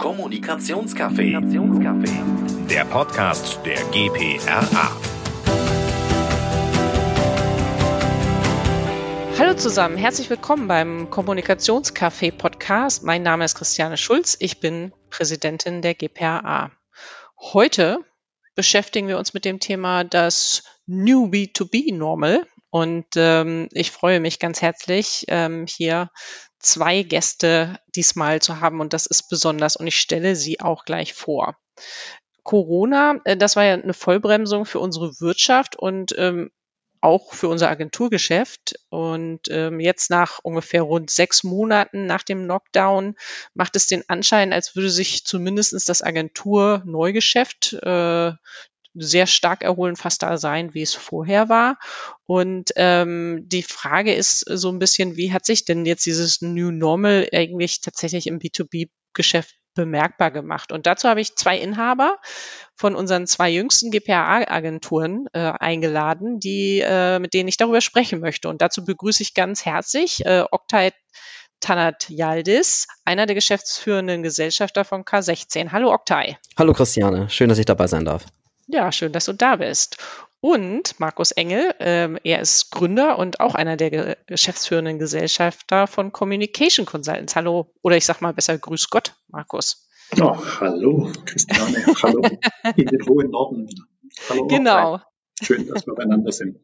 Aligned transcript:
Kommunikationscafé. 0.00 1.38
Der 2.70 2.86
Podcast 2.86 3.60
der 3.66 3.76
GPRA. 3.90 4.96
Hallo 9.38 9.54
zusammen, 9.56 9.98
herzlich 9.98 10.30
willkommen 10.30 10.68
beim 10.68 11.10
Kommunikationscafé 11.10 12.32
Podcast. 12.32 13.04
Mein 13.04 13.22
Name 13.22 13.44
ist 13.44 13.56
Christiane 13.56 13.98
Schulz, 13.98 14.38
ich 14.40 14.58
bin 14.58 14.94
Präsidentin 15.10 15.82
der 15.82 15.92
GPRA. 15.92 16.70
Heute 17.38 17.98
beschäftigen 18.54 19.06
wir 19.06 19.18
uns 19.18 19.34
mit 19.34 19.44
dem 19.44 19.60
Thema 19.60 20.04
das 20.04 20.62
New 20.86 21.26
B2B 21.26 21.94
Normal 21.94 22.46
und 22.70 23.04
ähm, 23.16 23.68
ich 23.72 23.90
freue 23.90 24.20
mich 24.20 24.38
ganz 24.38 24.62
herzlich, 24.62 25.26
ähm, 25.28 25.66
hier 25.68 26.08
zwei 26.60 27.02
Gäste 27.02 27.78
diesmal 27.96 28.40
zu 28.40 28.60
haben 28.60 28.80
und 28.80 28.92
das 28.92 29.06
ist 29.06 29.28
besonders 29.28 29.76
und 29.76 29.86
ich 29.86 29.96
stelle 29.96 30.36
sie 30.36 30.60
auch 30.60 30.84
gleich 30.84 31.14
vor. 31.14 31.56
Corona, 32.42 33.20
äh, 33.24 33.36
das 33.36 33.56
war 33.56 33.64
ja 33.64 33.74
eine 33.74 33.94
Vollbremsung 33.94 34.66
für 34.66 34.78
unsere 34.78 35.20
Wirtschaft 35.20 35.76
und 35.76 36.14
ähm, 36.16 36.50
auch 37.00 37.32
für 37.32 37.48
unser 37.48 37.70
Agenturgeschäft. 37.70 38.74
Und 38.90 39.48
ähm, 39.50 39.80
jetzt 39.80 40.10
nach 40.10 40.40
ungefähr 40.42 40.82
rund 40.82 41.10
sechs 41.10 41.42
Monaten 41.44 42.06
nach 42.06 42.22
dem 42.22 42.44
Lockdown 42.44 43.16
macht 43.54 43.76
es 43.76 43.86
den 43.86 44.06
Anschein, 44.08 44.52
als 44.52 44.76
würde 44.76 44.90
sich 44.90 45.24
zumindestens 45.24 45.84
das 45.84 46.02
Agentur-Neugeschäft 46.02 47.74
äh, 47.74 48.32
sehr 48.94 49.26
stark 49.26 49.62
erholen, 49.62 49.96
fast 49.96 50.22
da 50.22 50.36
sein, 50.36 50.74
wie 50.74 50.82
es 50.82 50.94
vorher 50.94 51.48
war. 51.48 51.78
Und 52.26 52.70
ähm, 52.76 53.44
die 53.46 53.62
Frage 53.62 54.14
ist 54.14 54.40
so 54.48 54.70
ein 54.70 54.78
bisschen, 54.78 55.16
wie 55.16 55.32
hat 55.32 55.46
sich 55.46 55.64
denn 55.64 55.86
jetzt 55.86 56.06
dieses 56.06 56.40
New 56.40 56.70
Normal 56.70 57.28
eigentlich 57.32 57.80
tatsächlich 57.80 58.26
im 58.26 58.38
B2B-Geschäft 58.38 59.54
bemerkbar 59.74 60.30
gemacht. 60.30 60.72
Und 60.72 60.86
dazu 60.86 61.08
habe 61.08 61.20
ich 61.20 61.36
zwei 61.36 61.56
Inhaber 61.56 62.18
von 62.74 62.96
unseren 62.96 63.26
zwei 63.26 63.50
jüngsten 63.50 63.90
GPA-Agenturen 63.90 65.26
äh, 65.32 65.38
eingeladen, 65.38 66.40
die, 66.40 66.80
äh, 66.84 67.18
mit 67.20 67.34
denen 67.34 67.48
ich 67.48 67.56
darüber 67.56 67.80
sprechen 67.80 68.20
möchte. 68.20 68.48
Und 68.48 68.60
dazu 68.62 68.84
begrüße 68.84 69.22
ich 69.22 69.34
ganz 69.34 69.64
herzlich 69.64 70.24
äh, 70.26 70.44
Oktay 70.50 70.90
Tanat 71.60 72.08
Yaldis, 72.08 72.88
einer 73.04 73.26
der 73.26 73.34
geschäftsführenden 73.34 74.22
Gesellschafter 74.22 74.84
von 74.84 75.04
K16. 75.04 75.72
Hallo 75.72 75.92
Oktay. 75.92 76.38
Hallo 76.58 76.72
Christiane, 76.72 77.28
schön, 77.28 77.50
dass 77.50 77.58
ich 77.58 77.66
dabei 77.66 77.86
sein 77.86 78.06
darf. 78.06 78.24
Ja, 78.72 78.92
schön, 78.92 79.12
dass 79.12 79.24
du 79.24 79.32
da 79.32 79.56
bist. 79.56 79.96
Und 80.40 80.98
Markus 81.00 81.32
Engel, 81.32 81.74
ähm, 81.80 82.18
er 82.22 82.40
ist 82.40 82.70
Gründer 82.70 83.18
und 83.18 83.40
auch 83.40 83.54
einer 83.54 83.76
der 83.76 84.16
geschäftsführenden 84.26 84.98
Gesellschafter 84.98 85.86
von 85.86 86.12
Communication 86.12 86.86
Consultants. 86.86 87.36
Hallo, 87.36 87.72
oder 87.82 87.96
ich 87.96 88.06
sag 88.06 88.20
mal 88.20 88.32
besser, 88.32 88.56
grüß 88.56 88.88
Gott, 88.88 89.14
Markus. 89.28 89.88
Oh, 90.20 90.36
hallo, 90.60 91.12
Christiane. 91.26 91.84
hallo, 92.02 92.22
in 92.76 92.86
den 92.86 93.06
hohen 93.06 93.30
Norden. 93.30 93.68
Hallo. 94.28 94.46
Genau. 94.46 95.00
Schön, 95.42 95.66
dass 95.66 95.86
wir 95.86 95.94
beieinander 95.94 96.32
sind. 96.32 96.58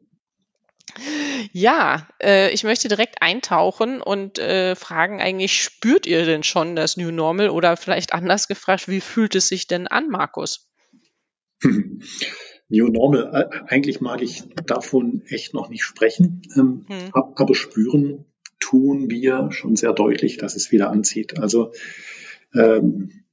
Ja, 1.52 2.08
äh, 2.22 2.50
ich 2.52 2.64
möchte 2.64 2.88
direkt 2.88 3.20
eintauchen 3.20 4.00
und 4.00 4.38
äh, 4.38 4.74
fragen 4.74 5.20
eigentlich, 5.20 5.62
spürt 5.62 6.06
ihr 6.06 6.24
denn 6.24 6.42
schon 6.42 6.76
das 6.76 6.96
New 6.96 7.10
Normal 7.10 7.50
oder 7.50 7.76
vielleicht 7.76 8.12
anders 8.12 8.48
gefragt, 8.48 8.88
wie 8.88 9.00
fühlt 9.00 9.34
es 9.34 9.48
sich 9.48 9.66
denn 9.66 9.86
an, 9.86 10.08
Markus? 10.08 10.65
New 12.68 12.88
Normal, 12.88 13.48
eigentlich 13.68 14.00
mag 14.00 14.22
ich 14.22 14.42
davon 14.66 15.22
echt 15.28 15.54
noch 15.54 15.68
nicht 15.68 15.84
sprechen, 15.84 16.42
ähm, 16.56 16.84
hm. 16.88 17.10
aber 17.12 17.54
spüren 17.54 18.24
tun 18.58 19.08
wir 19.08 19.52
schon 19.52 19.76
sehr 19.76 19.92
deutlich, 19.92 20.38
dass 20.38 20.56
es 20.56 20.72
wieder 20.72 20.90
anzieht. 20.90 21.38
Also 21.38 21.72
ähm, 22.54 23.24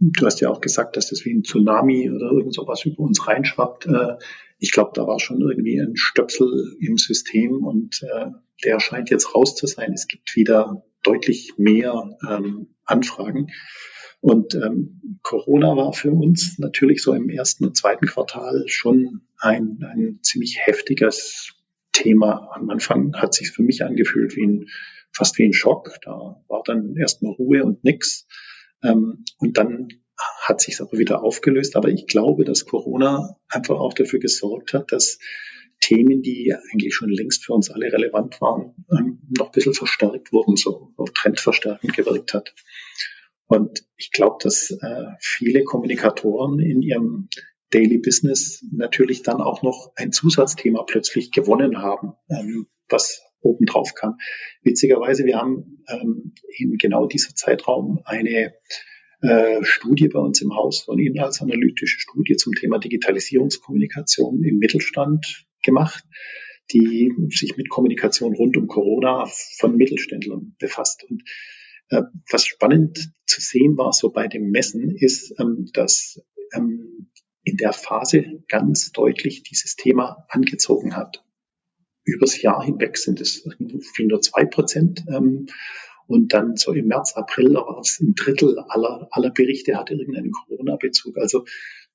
du 0.00 0.26
hast 0.26 0.40
ja 0.40 0.48
auch 0.48 0.60
gesagt, 0.60 0.96
dass 0.96 1.10
das 1.10 1.24
wie 1.24 1.34
ein 1.34 1.44
Tsunami 1.44 2.10
oder 2.10 2.30
irgend 2.30 2.54
sowas 2.54 2.84
über 2.84 3.00
uns 3.00 3.26
reinschwappt. 3.26 3.86
Äh, 3.86 4.16
ich 4.58 4.72
glaube, 4.72 4.92
da 4.94 5.06
war 5.06 5.20
schon 5.20 5.40
irgendwie 5.40 5.78
ein 5.78 5.96
Stöpsel 5.96 6.76
im 6.80 6.98
System 6.98 7.64
und 7.64 8.02
äh, 8.02 8.26
der 8.64 8.80
scheint 8.80 9.10
jetzt 9.10 9.34
raus 9.34 9.54
zu 9.54 9.66
sein. 9.66 9.92
Es 9.92 10.06
gibt 10.06 10.34
wieder 10.36 10.84
deutlich 11.02 11.54
mehr 11.56 12.18
ähm, 12.28 12.74
Anfragen. 12.84 13.48
Und 14.20 14.54
ähm, 14.54 15.18
Corona 15.22 15.76
war 15.76 15.92
für 15.92 16.12
uns 16.12 16.58
natürlich 16.58 17.02
so 17.02 17.14
im 17.14 17.30
ersten 17.30 17.64
und 17.64 17.76
zweiten 17.76 18.06
Quartal 18.06 18.64
schon 18.66 19.22
ein, 19.38 19.78
ein 19.82 20.18
ziemlich 20.22 20.58
heftiges 20.60 21.54
Thema. 21.92 22.50
Am 22.54 22.68
Anfang 22.70 23.14
hat 23.16 23.34
sich 23.34 23.50
für 23.50 23.62
mich 23.62 23.82
angefühlt 23.84 24.36
wie 24.36 24.46
ein, 24.46 24.68
fast 25.12 25.38
wie 25.38 25.44
ein 25.44 25.54
Schock. 25.54 25.98
Da 26.02 26.42
war 26.48 26.62
dann 26.64 26.96
erstmal 26.96 27.32
Ruhe 27.32 27.64
und 27.64 27.82
nix. 27.82 28.26
Ähm, 28.82 29.24
und 29.38 29.56
dann 29.56 29.88
hat 30.42 30.60
sich 30.60 30.80
aber 30.80 30.98
wieder 30.98 31.22
aufgelöst. 31.22 31.76
Aber 31.76 31.88
ich 31.88 32.06
glaube, 32.06 32.44
dass 32.44 32.66
Corona 32.66 33.36
einfach 33.48 33.78
auch 33.78 33.94
dafür 33.94 34.18
gesorgt 34.18 34.74
hat, 34.74 34.92
dass 34.92 35.18
Themen, 35.80 36.20
die 36.20 36.54
eigentlich 36.72 36.94
schon 36.94 37.08
längst 37.08 37.46
für 37.46 37.54
uns 37.54 37.70
alle 37.70 37.90
relevant 37.90 38.38
waren, 38.42 38.74
ähm, 38.92 39.20
noch 39.38 39.46
ein 39.46 39.52
bisschen 39.52 39.72
verstärkt 39.72 40.30
wurden, 40.30 40.56
so 40.56 40.92
trendverstärkend 41.14 41.94
gewirkt 41.94 42.34
hat. 42.34 42.54
Und 43.50 43.84
ich 43.96 44.12
glaube, 44.12 44.36
dass 44.40 44.70
äh, 44.70 45.04
viele 45.18 45.64
Kommunikatoren 45.64 46.60
in 46.60 46.82
ihrem 46.82 47.28
Daily 47.70 47.98
Business 47.98 48.64
natürlich 48.70 49.24
dann 49.24 49.40
auch 49.40 49.62
noch 49.62 49.90
ein 49.96 50.12
Zusatzthema 50.12 50.84
plötzlich 50.84 51.32
gewonnen 51.32 51.78
haben, 51.78 52.12
ähm, 52.28 52.68
was 52.88 53.22
obendrauf 53.40 53.94
kam. 53.94 54.18
Witzigerweise, 54.62 55.24
wir 55.24 55.38
haben 55.38 55.82
ähm, 55.88 56.32
in 56.56 56.76
genau 56.78 57.08
dieser 57.08 57.34
Zeitraum 57.34 57.98
eine 58.04 58.54
äh, 59.20 59.64
Studie 59.64 60.06
bei 60.06 60.20
uns 60.20 60.40
im 60.42 60.54
Haus 60.54 60.82
von 60.84 61.00
Ihnen 61.00 61.18
als 61.18 61.42
analytische 61.42 61.98
Studie 61.98 62.36
zum 62.36 62.52
Thema 62.52 62.78
Digitalisierungskommunikation 62.78 64.44
im 64.44 64.58
Mittelstand 64.58 65.44
gemacht, 65.64 66.04
die 66.70 67.12
sich 67.30 67.56
mit 67.56 67.68
Kommunikation 67.68 68.32
rund 68.32 68.56
um 68.56 68.68
Corona 68.68 69.28
von 69.58 69.76
Mittelständlern 69.76 70.54
befasst. 70.60 71.02
Und 71.10 71.24
was 71.90 72.46
spannend 72.46 73.12
zu 73.26 73.40
sehen 73.40 73.76
war, 73.76 73.92
so 73.92 74.10
bei 74.10 74.28
dem 74.28 74.50
Messen, 74.50 74.96
ist, 74.96 75.34
ähm, 75.38 75.68
dass 75.72 76.22
ähm, 76.52 77.10
in 77.42 77.56
der 77.56 77.72
Phase 77.72 78.42
ganz 78.48 78.92
deutlich 78.92 79.42
dieses 79.42 79.76
Thema 79.76 80.24
angezogen 80.28 80.96
hat. 80.96 81.24
Übers 82.04 82.40
Jahr 82.40 82.64
hinweg 82.64 82.96
sind 82.96 83.20
es 83.20 83.46
nur 83.98 84.20
zwei 84.20 84.44
Prozent. 84.44 85.04
Ähm, 85.08 85.46
und 86.06 86.32
dann 86.32 86.56
so 86.56 86.72
im 86.72 86.88
März, 86.88 87.12
April 87.14 87.54
war 87.54 87.78
es 87.80 88.00
ein 88.00 88.14
Drittel 88.16 88.58
aller, 88.58 89.06
aller 89.12 89.30
Berichte 89.30 89.76
hatte 89.76 89.94
irgendeinen 89.94 90.32
Corona-Bezug. 90.32 91.16
Also 91.18 91.44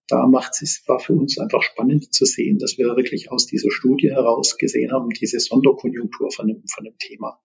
da 0.08 0.26
macht 0.28 0.54
es, 0.62 0.84
war 0.88 1.00
für 1.00 1.14
uns 1.14 1.38
einfach 1.38 1.62
spannend 1.64 2.14
zu 2.14 2.26
sehen, 2.26 2.58
dass 2.58 2.78
wir 2.78 2.86
wirklich 2.96 3.30
aus 3.30 3.46
dieser 3.46 3.72
Studie 3.72 4.12
heraus 4.12 4.58
gesehen 4.58 4.92
haben, 4.94 5.10
diese 5.10 5.40
Sonderkonjunktur 5.40 6.32
von 6.32 6.48
dem, 6.48 6.64
von 6.68 6.86
dem 6.86 6.98
Thema. 6.98 7.42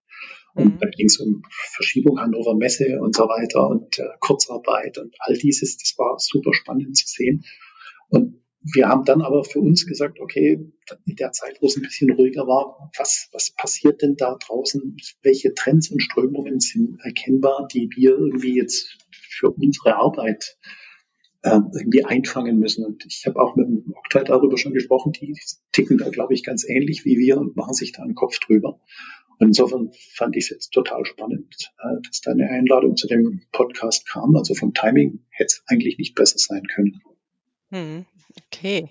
Und 0.55 0.75
mhm. 0.75 0.79
da 0.79 0.89
ging 0.89 1.07
es 1.07 1.19
um 1.19 1.43
Verschiebung 1.51 2.21
Hannover 2.21 2.55
Messe 2.55 2.99
und 3.01 3.15
so 3.15 3.25
weiter 3.25 3.69
und 3.69 3.99
äh, 3.99 4.05
Kurzarbeit 4.21 4.99
und 4.99 5.15
all 5.21 5.35
dieses. 5.35 5.77
Das 5.79 5.95
war 5.99 6.17
super 6.19 6.53
spannend 6.53 6.97
zu 6.97 7.07
sehen. 7.07 7.45
Und 8.09 8.41
wir 8.63 8.89
haben 8.89 9.05
dann 9.05 9.23
aber 9.23 9.45
für 9.45 9.61
uns 9.61 9.87
gesagt, 9.87 10.21
okay, 10.21 10.71
in 11.07 11.17
der 11.17 11.33
Zeit, 11.33 11.59
wo 11.61 11.67
es 11.67 11.77
ein 11.77 11.83
bisschen 11.83 12.11
ruhiger 12.11 12.47
war, 12.47 12.91
was, 12.99 13.29
was 13.33 13.53
passiert 13.53 14.03
denn 14.03 14.17
da 14.17 14.37
draußen? 14.37 14.97
Welche 15.23 15.55
Trends 15.55 15.91
und 15.91 16.03
Strömungen 16.03 16.61
sind 16.61 16.99
erkennbar, 17.03 17.69
die 17.73 17.89
wir 17.95 18.11
irgendwie 18.11 18.57
jetzt 18.57 18.99
für 19.11 19.51
unsere 19.51 19.97
Arbeit 19.97 20.59
äh, 21.43 21.59
irgendwie 21.75 22.05
einfangen 22.05 22.59
müssen? 22.59 22.85
Und 22.85 23.07
ich 23.07 23.25
habe 23.27 23.41
auch 23.41 23.57
mit 23.57 23.67
dem 23.67 23.95
Oktay 23.97 24.25
darüber 24.25 24.59
schon 24.59 24.75
gesprochen, 24.75 25.13
die 25.13 25.35
ticken 25.73 25.97
da, 25.97 26.11
glaube 26.11 26.35
ich, 26.35 26.45
ganz 26.45 26.69
ähnlich 26.69 27.07
wie 27.07 27.17
wir 27.17 27.39
und 27.39 27.57
machen 27.57 27.73
sich 27.73 27.93
da 27.93 28.03
einen 28.03 28.15
Kopf 28.15 28.39
drüber. 28.41 28.79
Und 29.41 29.49
insofern 29.49 29.91
fand 30.13 30.37
ich 30.37 30.45
es 30.45 30.51
jetzt 30.51 30.71
total 30.71 31.07
spannend, 31.07 31.73
äh, 31.79 32.01
dass 32.07 32.21
deine 32.21 32.49
Einladung 32.51 32.97
zu 32.97 33.07
dem 33.07 33.43
Podcast 33.53 34.07
kam. 34.07 34.37
Also 34.37 34.55
vom 34.55 34.75
Timing 34.75 35.25
hätte 35.31 35.47
es 35.47 35.63
eigentlich 35.67 35.97
nicht 35.97 36.15
besser 36.15 36.39
sein 36.39 36.67
können. 36.67 37.01
Hm, 37.71 38.05
okay. 38.47 38.91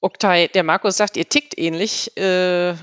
Oktay, 0.00 0.48
der 0.48 0.64
Markus 0.64 0.96
sagt, 0.96 1.16
ihr 1.16 1.28
tickt 1.28 1.56
ähnlich. 1.56 2.16
Äh, 2.16 2.74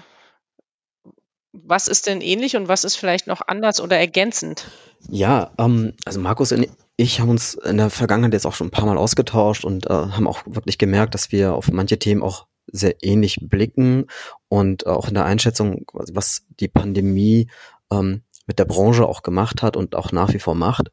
was 1.51 1.89
ist 1.89 2.07
denn 2.07 2.21
ähnlich 2.21 2.55
und 2.55 2.69
was 2.69 2.85
ist 2.85 2.95
vielleicht 2.95 3.27
noch 3.27 3.41
anders 3.47 3.81
oder 3.81 3.97
ergänzend? 3.97 4.65
Ja, 5.09 5.51
ähm, 5.57 5.93
also 6.05 6.21
Markus 6.21 6.53
und 6.53 6.67
ich 6.95 7.19
haben 7.19 7.29
uns 7.29 7.55
in 7.55 7.77
der 7.77 7.89
Vergangenheit 7.89 8.33
jetzt 8.33 8.45
auch 8.45 8.53
schon 8.53 8.67
ein 8.67 8.71
paar 8.71 8.85
Mal 8.85 8.97
ausgetauscht 8.97 9.65
und 9.65 9.85
äh, 9.87 9.93
haben 9.93 10.27
auch 10.27 10.43
wirklich 10.45 10.77
gemerkt, 10.77 11.13
dass 11.13 11.33
wir 11.33 11.55
auf 11.55 11.69
manche 11.71 11.99
Themen 11.99 12.23
auch 12.23 12.47
sehr 12.75 13.03
ähnlich 13.03 13.39
blicken 13.41 14.05
und 14.47 14.87
auch 14.87 15.07
in 15.07 15.13
der 15.13 15.25
Einschätzung, 15.25 15.85
was 15.93 16.45
die 16.59 16.67
Pandemie 16.67 17.49
ähm, 17.91 18.21
mit 18.47 18.59
der 18.59 18.65
Branche 18.65 19.05
auch 19.07 19.23
gemacht 19.23 19.61
hat 19.61 19.77
und 19.77 19.95
auch 19.95 20.11
nach 20.11 20.33
wie 20.33 20.39
vor 20.39 20.55
macht 20.55 20.91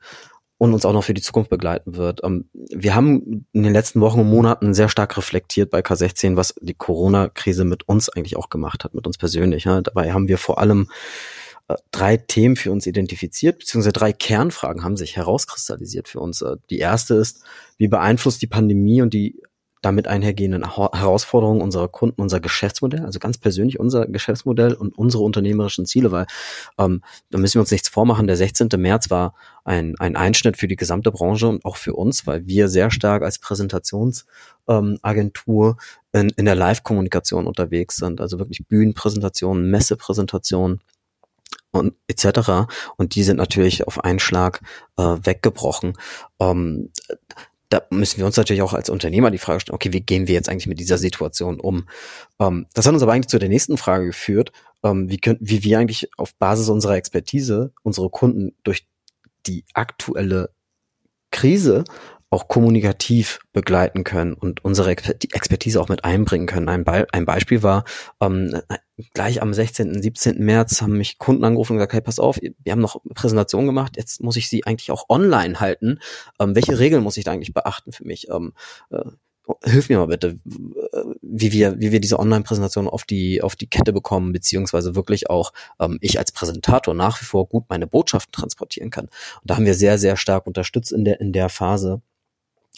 und 0.62 0.74
uns 0.74 0.84
auch 0.84 0.92
noch 0.92 1.02
für 1.02 1.12
die 1.12 1.22
Zukunft 1.22 1.50
begleiten 1.50 1.96
wird. 1.96 2.20
Ähm, 2.22 2.48
wir 2.52 2.94
haben 2.94 3.46
in 3.52 3.64
den 3.64 3.72
letzten 3.72 4.00
Wochen 4.00 4.20
und 4.20 4.30
Monaten 4.30 4.74
sehr 4.74 4.88
stark 4.88 5.16
reflektiert 5.16 5.70
bei 5.70 5.80
K16, 5.80 6.36
was 6.36 6.54
die 6.60 6.74
Corona-Krise 6.74 7.64
mit 7.64 7.88
uns 7.88 8.08
eigentlich 8.08 8.36
auch 8.36 8.48
gemacht 8.48 8.84
hat, 8.84 8.94
mit 8.94 9.04
uns 9.04 9.18
persönlich. 9.18 9.64
Ja. 9.64 9.80
Dabei 9.80 10.12
haben 10.12 10.28
wir 10.28 10.38
vor 10.38 10.58
allem 10.58 10.88
äh, 11.66 11.74
drei 11.90 12.16
Themen 12.16 12.54
für 12.54 12.70
uns 12.70 12.86
identifiziert, 12.86 13.58
beziehungsweise 13.58 13.92
drei 13.92 14.12
Kernfragen 14.12 14.84
haben 14.84 14.96
sich 14.96 15.16
herauskristallisiert 15.16 16.06
für 16.06 16.20
uns. 16.20 16.42
Äh, 16.42 16.58
die 16.70 16.78
erste 16.78 17.14
ist, 17.14 17.42
wie 17.76 17.88
beeinflusst 17.88 18.40
die 18.40 18.46
Pandemie 18.46 19.02
und 19.02 19.12
die 19.14 19.42
damit 19.82 20.08
einhergehenden 20.08 20.74
Herausforderungen 20.76 21.60
unserer 21.60 21.88
Kunden, 21.88 22.22
unser 22.22 22.40
Geschäftsmodell, 22.40 23.04
also 23.04 23.18
ganz 23.18 23.36
persönlich 23.36 23.78
unser 23.80 24.06
Geschäftsmodell 24.06 24.72
und 24.74 24.96
unsere 24.96 25.24
unternehmerischen 25.24 25.84
Ziele, 25.86 26.12
weil 26.12 26.26
ähm, 26.78 27.02
da 27.30 27.38
müssen 27.38 27.56
wir 27.56 27.62
uns 27.62 27.72
nichts 27.72 27.88
vormachen. 27.88 28.28
Der 28.28 28.36
16. 28.36 28.68
März 28.78 29.10
war 29.10 29.34
ein, 29.64 29.94
ein 29.98 30.16
Einschnitt 30.16 30.56
für 30.56 30.68
die 30.68 30.76
gesamte 30.76 31.10
Branche 31.10 31.48
und 31.48 31.64
auch 31.64 31.76
für 31.76 31.94
uns, 31.94 32.26
weil 32.26 32.46
wir 32.46 32.68
sehr 32.68 32.90
stark 32.90 33.22
als 33.22 33.38
Präsentationsagentur 33.40 35.76
ähm, 36.14 36.20
in, 36.20 36.28
in 36.36 36.44
der 36.44 36.54
Live-Kommunikation 36.54 37.46
unterwegs 37.46 37.96
sind, 37.96 38.20
also 38.20 38.38
wirklich 38.38 38.66
Bühnenpräsentationen, 38.68 39.68
Messepräsentationen 39.68 40.80
und 41.72 41.94
etc. 42.06 42.70
Und 42.96 43.14
die 43.14 43.24
sind 43.24 43.38
natürlich 43.38 43.86
auf 43.86 44.04
einen 44.04 44.20
Schlag 44.20 44.60
äh, 44.96 45.02
weggebrochen. 45.02 45.94
Ähm, 46.38 46.90
da 47.72 47.82
müssen 47.90 48.18
wir 48.18 48.26
uns 48.26 48.36
natürlich 48.36 48.62
auch 48.62 48.74
als 48.74 48.90
Unternehmer 48.90 49.30
die 49.30 49.38
Frage 49.38 49.60
stellen, 49.60 49.74
okay, 49.74 49.92
wie 49.92 50.02
gehen 50.02 50.26
wir 50.28 50.34
jetzt 50.34 50.48
eigentlich 50.48 50.66
mit 50.66 50.78
dieser 50.78 50.98
Situation 50.98 51.58
um? 51.58 51.88
Ähm, 52.38 52.66
das 52.74 52.86
hat 52.86 52.92
uns 52.92 53.02
aber 53.02 53.12
eigentlich 53.12 53.28
zu 53.28 53.38
der 53.38 53.48
nächsten 53.48 53.78
Frage 53.78 54.06
geführt, 54.06 54.52
ähm, 54.82 55.08
wie, 55.08 55.18
können, 55.18 55.38
wie 55.40 55.64
wir 55.64 55.78
eigentlich 55.78 56.10
auf 56.18 56.34
Basis 56.34 56.68
unserer 56.68 56.96
Expertise 56.96 57.72
unsere 57.82 58.10
Kunden 58.10 58.54
durch 58.62 58.86
die 59.46 59.64
aktuelle 59.72 60.50
Krise 61.30 61.84
auch 62.32 62.48
kommunikativ 62.48 63.40
begleiten 63.52 64.04
können 64.04 64.32
und 64.32 64.64
unsere 64.64 64.90
Expertise 64.90 65.78
auch 65.78 65.90
mit 65.90 66.04
einbringen 66.04 66.46
können. 66.46 66.70
Ein, 66.70 66.82
Be 66.82 67.06
ein 67.12 67.26
Beispiel 67.26 67.62
war, 67.62 67.84
ähm, 68.22 68.58
gleich 69.12 69.42
am 69.42 69.52
16., 69.52 70.02
17. 70.02 70.42
März 70.42 70.80
haben 70.80 70.96
mich 70.96 71.18
Kunden 71.18 71.44
angerufen 71.44 71.72
und 71.72 71.78
gesagt, 71.78 71.92
hey, 71.92 72.00
pass 72.00 72.18
auf, 72.18 72.40
wir 72.40 72.72
haben 72.72 72.80
noch 72.80 73.02
Präsentation 73.14 73.66
gemacht, 73.66 73.98
jetzt 73.98 74.22
muss 74.22 74.36
ich 74.36 74.48
sie 74.48 74.64
eigentlich 74.64 74.90
auch 74.90 75.10
online 75.10 75.60
halten. 75.60 75.98
Ähm, 76.40 76.54
welche 76.54 76.78
Regeln 76.78 77.02
muss 77.02 77.18
ich 77.18 77.24
da 77.24 77.32
eigentlich 77.32 77.52
beachten 77.52 77.92
für 77.92 78.04
mich? 78.04 78.30
Ähm, 78.30 78.54
äh, 78.90 79.02
hilf 79.64 79.90
mir 79.90 79.98
mal 79.98 80.06
bitte, 80.06 80.38
wie 81.20 81.52
wir, 81.52 81.78
wie 81.80 81.92
wir 81.92 82.00
diese 82.00 82.18
Online-Präsentation 82.18 82.88
auf 82.88 83.04
die, 83.04 83.42
auf 83.42 83.56
die 83.56 83.66
Kette 83.66 83.92
bekommen, 83.92 84.32
beziehungsweise 84.32 84.94
wirklich 84.94 85.28
auch 85.28 85.52
ähm, 85.80 85.98
ich 86.00 86.18
als 86.18 86.32
Präsentator 86.32 86.94
nach 86.94 87.20
wie 87.20 87.26
vor 87.26 87.46
gut 87.46 87.64
meine 87.68 87.86
Botschaften 87.86 88.32
transportieren 88.32 88.90
kann. 88.90 89.06
Und 89.06 89.50
da 89.50 89.56
haben 89.56 89.66
wir 89.66 89.74
sehr, 89.74 89.98
sehr 89.98 90.16
stark 90.16 90.46
unterstützt 90.46 90.92
in 90.92 91.04
der, 91.04 91.20
in 91.20 91.32
der 91.32 91.50
Phase. 91.50 92.00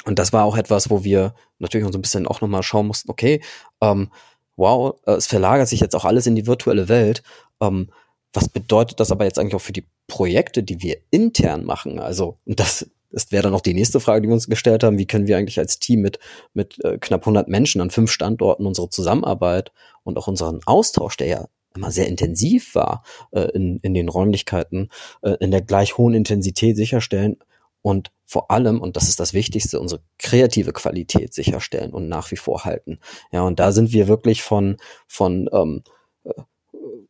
Und 0.04 0.18
das 0.18 0.32
war 0.32 0.44
auch 0.44 0.56
etwas, 0.56 0.90
wo 0.90 1.04
wir 1.04 1.34
natürlich 1.58 1.90
so 1.90 1.98
ein 1.98 2.02
bisschen 2.02 2.26
auch 2.26 2.40
nochmal 2.40 2.62
schauen 2.62 2.86
mussten, 2.86 3.10
okay, 3.10 3.40
ähm, 3.80 4.10
wow, 4.56 4.96
äh, 5.06 5.12
es 5.12 5.26
verlagert 5.26 5.68
sich 5.68 5.80
jetzt 5.80 5.96
auch 5.96 6.04
alles 6.04 6.26
in 6.26 6.36
die 6.36 6.46
virtuelle 6.46 6.88
Welt. 6.88 7.22
Ähm, 7.60 7.90
was 8.32 8.48
bedeutet 8.48 9.00
das 9.00 9.10
aber 9.10 9.24
jetzt 9.24 9.38
eigentlich 9.38 9.54
auch 9.54 9.60
für 9.60 9.72
die 9.72 9.86
Projekte, 10.08 10.62
die 10.62 10.82
wir 10.82 10.98
intern 11.10 11.64
machen? 11.64 11.98
Also 11.98 12.38
das, 12.44 12.90
das 13.10 13.30
wäre 13.30 13.44
dann 13.44 13.54
auch 13.54 13.60
die 13.60 13.74
nächste 13.74 14.00
Frage, 14.00 14.22
die 14.22 14.28
wir 14.28 14.34
uns 14.34 14.48
gestellt 14.48 14.82
haben. 14.82 14.98
Wie 14.98 15.06
können 15.06 15.28
wir 15.28 15.38
eigentlich 15.38 15.58
als 15.58 15.78
Team 15.78 16.00
mit, 16.00 16.18
mit 16.52 16.84
äh, 16.84 16.98
knapp 16.98 17.22
100 17.22 17.48
Menschen 17.48 17.80
an 17.80 17.90
fünf 17.90 18.10
Standorten 18.10 18.66
unsere 18.66 18.90
Zusammenarbeit 18.90 19.72
und 20.02 20.18
auch 20.18 20.26
unseren 20.26 20.60
Austausch, 20.66 21.16
der 21.16 21.26
ja 21.28 21.48
immer 21.76 21.90
sehr 21.90 22.08
intensiv 22.08 22.74
war 22.74 23.04
äh, 23.32 23.50
in, 23.52 23.78
in 23.82 23.94
den 23.94 24.08
Räumlichkeiten, 24.08 24.90
äh, 25.22 25.36
in 25.40 25.50
der 25.50 25.62
gleich 25.62 25.96
hohen 25.96 26.14
Intensität 26.14 26.76
sicherstellen? 26.76 27.36
Und 27.84 28.12
vor 28.24 28.50
allem, 28.50 28.80
und 28.80 28.96
das 28.96 29.10
ist 29.10 29.20
das 29.20 29.34
Wichtigste, 29.34 29.78
unsere 29.78 30.00
kreative 30.18 30.72
Qualität 30.72 31.34
sicherstellen 31.34 31.92
und 31.92 32.08
nach 32.08 32.30
wie 32.30 32.36
vor 32.36 32.64
halten. 32.64 32.98
Ja, 33.30 33.42
und 33.42 33.60
da 33.60 33.72
sind 33.72 33.92
wir 33.92 34.08
wirklich 34.08 34.42
von, 34.42 34.78
von, 35.06 35.50
ähm, 35.52 35.82
äh, 36.24 36.32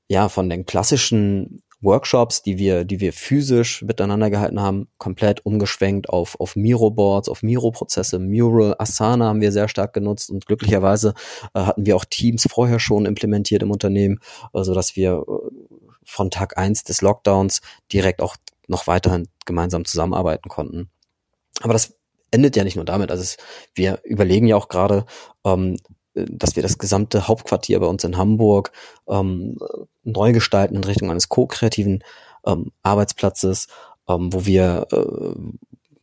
ja, 0.09 0.29
von 0.29 0.51
den 0.51 0.67
klassischen 0.67 1.63
Workshops, 1.81 2.43
die 2.43 2.59
wir, 2.59 2.85
die 2.85 2.99
wir 2.99 3.13
physisch 3.13 3.83
miteinander 3.83 4.31
gehalten 4.31 4.61
haben, 4.61 4.89
komplett 4.99 5.47
umgeschwenkt 5.47 6.09
auf, 6.09 6.41
auf 6.41 6.57
Miro-Boards, 6.57 7.29
auf 7.29 7.45
Miro-Prozesse, 7.45 8.19
Mural, 8.19 8.75
Asana 8.79 9.27
haben 9.27 9.41
wir 9.41 9.53
sehr 9.53 9.69
stark 9.69 9.93
genutzt 9.93 10.29
und 10.29 10.45
glücklicherweise 10.45 11.15
äh, 11.55 11.61
hatten 11.61 11.87
wir 11.87 11.95
auch 11.95 12.05
Teams 12.05 12.49
vorher 12.51 12.81
schon 12.81 13.07
implementiert 13.07 13.63
im 13.63 13.71
Unternehmen, 13.71 14.19
also 14.53 14.75
dass 14.75 14.97
wir 14.97 15.23
äh, 15.29 15.51
von 16.05 16.33
Tag 16.33 16.59
eins 16.59 16.83
des 16.83 17.01
Lockdowns 17.01 17.61
direkt 17.93 18.21
auch 18.21 18.37
noch 18.69 18.87
weiterhin 18.87 19.29
gemeinsam 19.47 19.85
zusammenarbeiten 19.85 20.49
konnten. 20.49 20.91
Aber 21.61 21.73
das 21.73 21.97
endet 22.31 22.57
ja 22.57 22.65
nicht 22.65 22.77
nur 22.77 22.85
damit. 22.85 23.11
Also 23.11 23.23
es, 23.23 23.37
wir 23.75 24.01
überlegen 24.05 24.47
ja 24.47 24.57
auch 24.57 24.69
gerade, 24.69 25.07
ähm, 25.45 25.77
dass 26.15 26.57
wir 26.57 26.63
das 26.63 26.79
gesamte 26.79 27.29
Hauptquartier 27.29 27.81
bei 27.81 27.87
uns 27.87 28.05
in 28.05 28.17
Hamburg 28.17 28.73
ähm, 29.09 29.59
neu 30.03 30.33
gestalten 30.33 30.77
in 30.77 30.85
Richtung 30.85 31.11
eines 31.11 31.29
co-kreativen 31.29 32.05
ähm, 32.47 32.73
Arbeitsplatzes, 32.83 33.69
ähm, 34.09 34.33
wo 34.33 34.47
wir 34.47 34.87
äh, 34.93 35.35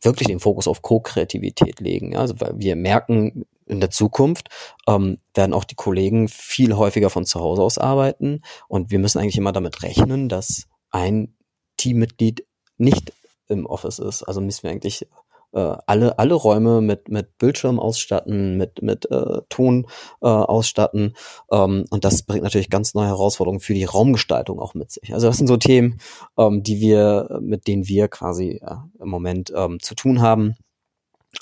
wirklich 0.00 0.28
den 0.28 0.40
Fokus 0.40 0.68
auf 0.68 0.82
Co-Kreativität 0.82 1.80
legen. 1.80 2.16
Also 2.16 2.34
weil 2.40 2.54
wir 2.56 2.76
merken, 2.76 3.46
in 3.66 3.80
der 3.80 3.90
Zukunft 3.90 4.48
ähm, 4.88 5.18
werden 5.34 5.54
auch 5.54 5.64
die 5.64 5.76
Kollegen 5.76 6.28
viel 6.28 6.74
häufiger 6.74 7.10
von 7.10 7.24
zu 7.24 7.40
Hause 7.40 7.62
aus 7.62 7.78
arbeiten 7.78 8.42
und 8.68 8.90
wir 8.90 8.98
müssen 8.98 9.18
eigentlich 9.18 9.38
immer 9.38 9.52
damit 9.52 9.82
rechnen, 9.82 10.28
dass 10.28 10.66
ein 10.90 11.34
Teammitglied 11.76 12.44
nicht 12.82 13.12
im 13.48 13.66
Office 13.66 13.98
ist. 13.98 14.22
Also 14.22 14.40
müssen 14.40 14.64
wir 14.64 14.70
eigentlich 14.70 15.06
äh, 15.52 15.76
alle, 15.86 16.18
alle 16.18 16.34
Räume 16.34 16.80
mit, 16.80 17.08
mit 17.08 17.38
Bildschirm 17.38 17.78
ausstatten, 17.78 18.56
mit, 18.56 18.82
mit 18.82 19.10
äh, 19.10 19.42
Ton 19.48 19.86
äh, 20.22 20.26
ausstatten. 20.26 21.14
Ähm, 21.50 21.84
und 21.90 22.04
das 22.04 22.22
bringt 22.22 22.42
natürlich 22.42 22.70
ganz 22.70 22.94
neue 22.94 23.08
Herausforderungen 23.08 23.60
für 23.60 23.74
die 23.74 23.84
Raumgestaltung 23.84 24.58
auch 24.58 24.74
mit 24.74 24.90
sich. 24.90 25.12
Also 25.12 25.26
das 25.26 25.38
sind 25.38 25.46
so 25.46 25.56
Themen, 25.56 26.00
ähm, 26.38 26.62
die 26.62 26.80
wir, 26.80 27.38
mit 27.40 27.66
denen 27.66 27.86
wir 27.86 28.08
quasi 28.08 28.60
äh, 28.62 28.76
im 29.00 29.08
Moment 29.08 29.52
ähm, 29.54 29.80
zu 29.80 29.94
tun 29.94 30.20
haben. 30.20 30.56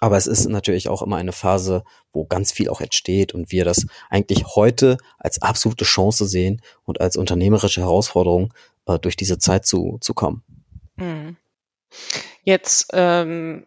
Aber 0.01 0.17
es 0.17 0.27
ist 0.27 0.49
natürlich 0.49 0.89
auch 0.89 1.03
immer 1.03 1.17
eine 1.17 1.33
Phase, 1.33 1.83
wo 2.13 2.25
ganz 2.25 2.53
viel 2.53 2.69
auch 2.69 2.81
entsteht 2.81 3.35
und 3.35 3.51
wir 3.51 3.65
das 3.65 3.87
eigentlich 4.09 4.47
heute 4.55 4.99
als 5.19 5.43
absolute 5.43 5.85
Chance 5.85 6.27
sehen 6.27 6.63
und 6.85 7.01
als 7.01 7.17
unternehmerische 7.17 7.81
Herausforderung, 7.81 8.55
äh, 8.87 8.99
durch 8.99 9.17
diese 9.17 9.39
Zeit 9.39 9.67
zu, 9.67 9.99
zu 10.01 10.15
kommen. 10.15 10.43
Mhm. 11.01 11.37
Jetzt 12.45 12.91
ähm, 12.93 13.67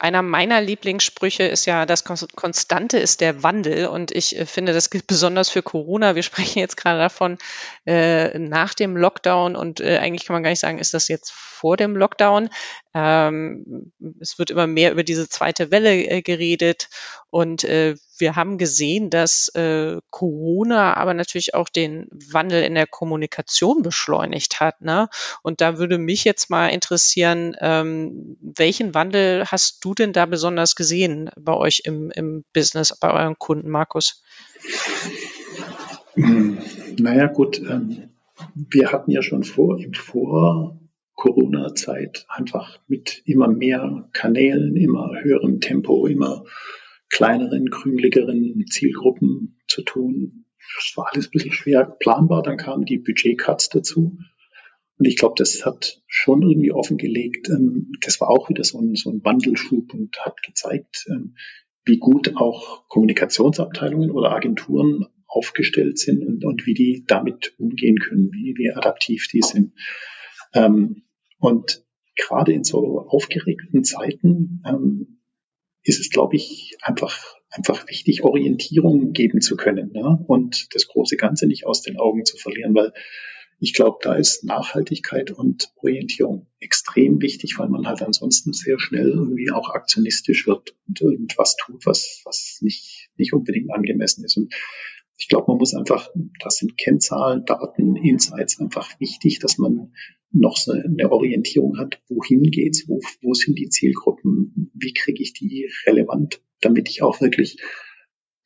einer 0.00 0.22
meiner 0.22 0.62
Lieblingssprüche 0.62 1.42
ist 1.42 1.66
ja, 1.66 1.84
das 1.84 2.04
Konstante 2.04 2.98
ist 2.98 3.20
der 3.20 3.42
Wandel. 3.42 3.86
Und 3.86 4.10
ich 4.12 4.38
äh, 4.38 4.46
finde, 4.46 4.72
das 4.72 4.88
gilt 4.88 5.06
besonders 5.06 5.50
für 5.50 5.62
Corona. 5.62 6.14
Wir 6.14 6.22
sprechen 6.24 6.58
jetzt 6.58 6.76
gerade 6.76 6.98
davon, 6.98 7.38
äh, 7.86 8.38
nach 8.38 8.72
dem 8.74 8.96
Lockdown 8.96 9.56
und 9.56 9.80
äh, 9.80 9.98
eigentlich 9.98 10.24
kann 10.24 10.34
man 10.34 10.42
gar 10.42 10.50
nicht 10.50 10.60
sagen, 10.60 10.78
ist 10.78 10.94
das 10.94 11.08
jetzt 11.08 11.32
vor 11.32 11.76
dem 11.76 11.96
Lockdown. 11.96 12.48
Ähm, 12.92 13.92
es 14.20 14.38
wird 14.38 14.50
immer 14.50 14.66
mehr 14.66 14.90
über 14.90 15.04
diese 15.04 15.28
zweite 15.28 15.70
Welle 15.70 16.04
äh, 16.06 16.22
geredet 16.22 16.88
und 17.30 17.62
äh, 17.62 17.94
wir 18.18 18.36
haben 18.36 18.58
gesehen, 18.58 19.10
dass 19.10 19.48
äh, 19.54 19.98
Corona 20.10 20.96
aber 20.96 21.14
natürlich 21.14 21.54
auch 21.54 21.68
den 21.68 22.08
Wandel 22.10 22.62
in 22.64 22.74
der 22.74 22.86
Kommunikation 22.86 23.82
beschleunigt 23.82 24.60
hat. 24.60 24.80
Ne? 24.80 25.08
Und 25.42 25.60
da 25.60 25.78
würde 25.78 25.98
mich 25.98 26.24
jetzt 26.24 26.50
mal 26.50 26.68
interessieren, 26.68 27.56
ähm, 27.60 28.36
welchen 28.40 28.94
Wandel 28.94 29.44
hast 29.46 29.84
du 29.84 29.94
denn 29.94 30.12
da 30.12 30.26
besonders 30.26 30.74
gesehen 30.74 31.30
bei 31.38 31.54
euch 31.54 31.82
im, 31.84 32.10
im 32.10 32.44
Business, 32.52 32.96
bei 32.98 33.12
euren 33.12 33.38
Kunden, 33.38 33.70
Markus? 33.70 34.22
Hm, 36.14 36.58
naja, 36.98 37.26
gut. 37.28 37.58
Ähm, 37.58 38.10
wir 38.54 38.92
hatten 38.92 39.10
ja 39.10 39.22
schon 39.22 39.44
vor, 39.44 39.78
im 39.78 39.94
Vor 39.94 40.79
Corona-Zeit 41.20 42.24
einfach 42.28 42.80
mit 42.88 43.22
immer 43.26 43.46
mehr 43.46 44.08
Kanälen, 44.12 44.74
immer 44.76 45.12
höherem 45.20 45.60
Tempo, 45.60 46.06
immer 46.06 46.44
kleineren, 47.10 47.70
krümeligeren 47.70 48.64
Zielgruppen 48.68 49.60
zu 49.68 49.82
tun. 49.82 50.46
Das 50.76 50.96
war 50.96 51.10
alles 51.12 51.26
ein 51.26 51.30
bisschen 51.32 51.52
schwer 51.52 51.84
planbar. 51.84 52.42
Dann 52.42 52.56
kamen 52.56 52.86
die 52.86 52.98
Budgetcuts 52.98 53.68
dazu. 53.68 54.16
Und 54.98 55.06
ich 55.06 55.16
glaube, 55.16 55.34
das 55.36 55.64
hat 55.64 56.02
schon 56.06 56.42
irgendwie 56.42 56.72
offengelegt, 56.72 57.48
ähm, 57.48 57.92
das 58.02 58.20
war 58.20 58.28
auch 58.28 58.48
wieder 58.48 58.64
so 58.64 58.80
ein, 58.80 58.94
so 58.96 59.10
ein 59.10 59.24
Wandelschub 59.24 59.94
und 59.94 60.18
hat 60.20 60.42
gezeigt, 60.42 61.06
ähm, 61.08 61.36
wie 61.84 61.98
gut 61.98 62.36
auch 62.36 62.86
Kommunikationsabteilungen 62.88 64.10
oder 64.10 64.32
Agenturen 64.32 65.06
aufgestellt 65.26 65.98
sind 65.98 66.22
und, 66.24 66.44
und 66.44 66.66
wie 66.66 66.74
die 66.74 67.04
damit 67.06 67.54
umgehen 67.58 67.98
können, 67.98 68.30
wie, 68.32 68.54
wie 68.56 68.72
adaptiv 68.72 69.26
die 69.32 69.42
sind. 69.42 69.72
Ähm, 70.52 71.02
und 71.40 71.84
gerade 72.16 72.52
in 72.52 72.64
so 72.64 73.00
aufgeregten 73.08 73.82
Zeiten 73.82 74.62
ähm, 74.66 75.20
ist 75.82 76.00
es, 76.00 76.10
glaube 76.10 76.36
ich, 76.36 76.76
einfach, 76.82 77.36
einfach 77.50 77.88
wichtig, 77.88 78.22
Orientierung 78.22 79.12
geben 79.12 79.40
zu 79.40 79.56
können 79.56 79.92
ne? 79.92 80.22
und 80.26 80.68
das 80.74 80.86
große 80.86 81.16
Ganze 81.16 81.46
nicht 81.46 81.66
aus 81.66 81.82
den 81.82 81.98
Augen 81.98 82.24
zu 82.24 82.36
verlieren, 82.36 82.74
weil 82.74 82.92
ich 83.62 83.74
glaube, 83.74 83.98
da 84.00 84.14
ist 84.14 84.42
Nachhaltigkeit 84.42 85.30
und 85.30 85.70
Orientierung 85.76 86.46
extrem 86.60 87.20
wichtig, 87.20 87.58
weil 87.58 87.68
man 87.68 87.86
halt 87.86 88.00
ansonsten 88.00 88.54
sehr 88.54 88.78
schnell 88.78 89.10
irgendwie 89.10 89.50
auch 89.50 89.70
aktionistisch 89.70 90.46
wird 90.46 90.74
und 90.88 91.00
irgendwas 91.02 91.56
tut, 91.56 91.84
was, 91.84 92.22
was 92.24 92.58
nicht, 92.62 93.10
nicht 93.16 93.34
unbedingt 93.34 93.70
angemessen 93.70 94.24
ist. 94.24 94.38
Und 94.38 94.54
ich 95.18 95.28
glaube, 95.28 95.44
man 95.48 95.58
muss 95.58 95.74
einfach, 95.74 96.08
das 96.42 96.56
sind 96.56 96.78
Kennzahlen, 96.78 97.44
Daten, 97.44 97.96
Insights 97.96 98.58
einfach 98.58 98.98
wichtig, 98.98 99.40
dass 99.40 99.58
man 99.58 99.92
noch 100.32 100.56
so 100.56 100.72
eine 100.72 101.10
Orientierung 101.10 101.78
hat, 101.78 102.00
wohin 102.08 102.42
geht's, 102.42 102.88
wo, 102.88 103.00
wo 103.22 103.34
sind 103.34 103.58
die 103.58 103.68
Zielgruppen, 103.68 104.70
wie 104.74 104.92
kriege 104.92 105.22
ich 105.22 105.32
die 105.32 105.70
relevant, 105.86 106.40
damit 106.60 106.88
ich 106.88 107.02
auch 107.02 107.20
wirklich 107.20 107.58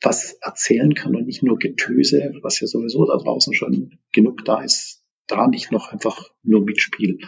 was 0.01 0.35
erzählen 0.43 0.95
kann 0.95 1.17
und 1.17 1.27
nicht 1.27 1.43
nur 1.43 1.59
Getöse, 1.59 2.33
was 2.43 2.61
ja 2.61 2.67
sowieso 2.67 3.07
da 3.07 3.17
draußen 3.17 3.55
schon 3.55 3.99
genug 4.13 4.45
da 4.45 4.63
ist, 4.63 5.03
da 5.27 5.47
nicht 5.47 5.73
noch 5.73 5.89
einfach 5.89 6.31
nur 6.43 6.63
mitspielen. 6.63 7.21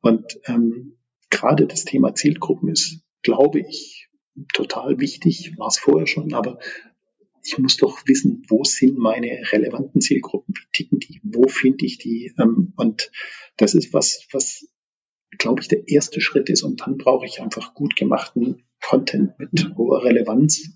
Und 0.00 0.40
ähm, 0.46 0.98
gerade 1.30 1.66
das 1.66 1.84
Thema 1.84 2.14
Zielgruppen 2.14 2.68
ist, 2.68 3.02
glaube 3.22 3.60
ich, 3.60 4.08
total 4.52 5.00
wichtig, 5.00 5.54
war 5.56 5.68
es 5.68 5.78
vorher 5.78 6.06
schon, 6.06 6.32
aber 6.34 6.58
ich 7.46 7.58
muss 7.58 7.76
doch 7.76 8.02
wissen, 8.06 8.42
wo 8.48 8.64
sind 8.64 8.98
meine 8.98 9.40
relevanten 9.52 10.00
Zielgruppen, 10.00 10.54
wie 10.56 10.66
ticken 10.72 10.98
die, 10.98 11.20
wo 11.22 11.48
finde 11.48 11.86
ich 11.86 11.98
die. 11.98 12.34
Ähm, 12.38 12.72
und 12.76 13.10
das 13.56 13.74
ist 13.74 13.92
was, 13.92 14.26
was, 14.32 14.68
glaube 15.38 15.60
ich, 15.60 15.68
der 15.68 15.88
erste 15.88 16.20
Schritt 16.20 16.50
ist. 16.50 16.62
Und 16.62 16.80
dann 16.80 16.96
brauche 16.96 17.26
ich 17.26 17.40
einfach 17.40 17.74
gut 17.74 17.96
gemachten 17.96 18.64
Content 18.82 19.38
mit 19.38 19.74
hoher 19.76 20.04
Relevanz. 20.04 20.70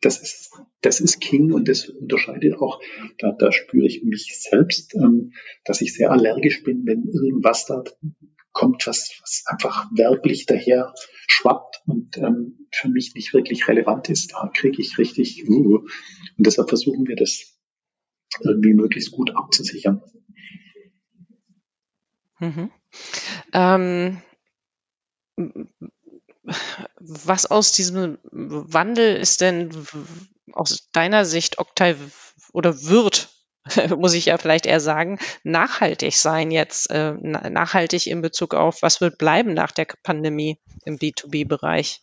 Das 0.00 0.20
ist, 0.20 0.52
das 0.82 1.00
ist 1.00 1.20
King 1.20 1.52
und 1.52 1.68
das 1.68 1.88
unterscheidet 1.88 2.56
auch, 2.58 2.80
da, 3.18 3.32
da 3.32 3.50
spüre 3.50 3.86
ich 3.86 4.04
mich 4.04 4.38
selbst, 4.38 4.94
ähm, 4.94 5.32
dass 5.64 5.80
ich 5.80 5.94
sehr 5.94 6.10
allergisch 6.10 6.62
bin, 6.62 6.86
wenn 6.86 7.08
irgendwas 7.08 7.66
da 7.66 7.82
kommt, 8.56 8.86
was, 8.86 9.10
was 9.20 9.44
einfach 9.46 9.86
werblich 9.92 10.46
daher 10.46 10.94
schwappt 11.26 11.82
und 11.86 12.16
ähm, 12.16 12.66
für 12.72 12.88
mich 12.88 13.14
nicht 13.14 13.34
wirklich 13.34 13.68
relevant 13.68 14.08
ist. 14.08 14.32
Da 14.32 14.50
kriege 14.52 14.80
ich 14.80 14.96
richtig, 14.96 15.46
uh, 15.46 15.80
und 15.80 15.86
deshalb 16.38 16.70
versuchen 16.70 17.06
wir 17.06 17.16
das 17.16 17.54
irgendwie 18.40 18.72
möglichst 18.72 19.12
gut 19.12 19.36
abzusichern. 19.36 20.02
Mhm. 22.38 22.70
Ähm, 23.52 24.22
was 26.98 27.46
aus 27.46 27.72
diesem 27.72 28.16
Wandel 28.32 29.16
ist 29.16 29.42
denn 29.42 29.70
aus 30.52 30.88
deiner 30.92 31.26
Sicht 31.26 31.58
Octave 31.58 32.10
oder 32.54 32.84
wird 32.84 33.25
muss 33.96 34.14
ich 34.14 34.26
ja 34.26 34.38
vielleicht 34.38 34.66
eher 34.66 34.80
sagen, 34.80 35.18
nachhaltig 35.44 36.16
sein 36.16 36.50
jetzt, 36.50 36.90
äh, 36.90 37.14
nachhaltig 37.14 38.06
in 38.06 38.22
Bezug 38.22 38.54
auf, 38.54 38.82
was 38.82 39.00
wird 39.00 39.18
bleiben 39.18 39.54
nach 39.54 39.72
der 39.72 39.86
Pandemie 40.02 40.58
im 40.84 40.98
B2B-Bereich? 40.98 42.02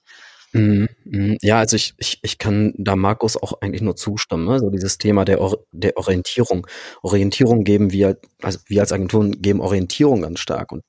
Mhm, 0.53 0.87
mhm. 1.03 1.37
Ja, 1.41 1.59
also 1.59 1.75
ich, 1.75 1.95
ich, 1.97 2.19
ich 2.21 2.37
kann 2.37 2.73
da 2.77 2.95
Markus 2.95 3.35
auch 3.35 3.59
eigentlich 3.61 3.81
nur 3.81 3.95
zustimmen. 3.95 4.45
Ne? 4.45 4.59
So 4.59 4.69
dieses 4.69 4.99
Thema 4.99 5.25
der, 5.25 5.41
Or 5.41 5.65
der 5.71 5.97
Orientierung. 5.97 6.67
Orientierung 7.01 7.63
geben 7.63 7.91
wir, 7.91 8.19
also 8.41 8.59
wir 8.67 8.81
als 8.81 8.91
Agenturen 8.91 9.41
geben 9.41 9.61
Orientierung 9.61 10.21
ganz 10.21 10.39
stark 10.39 10.71
und 10.71 10.83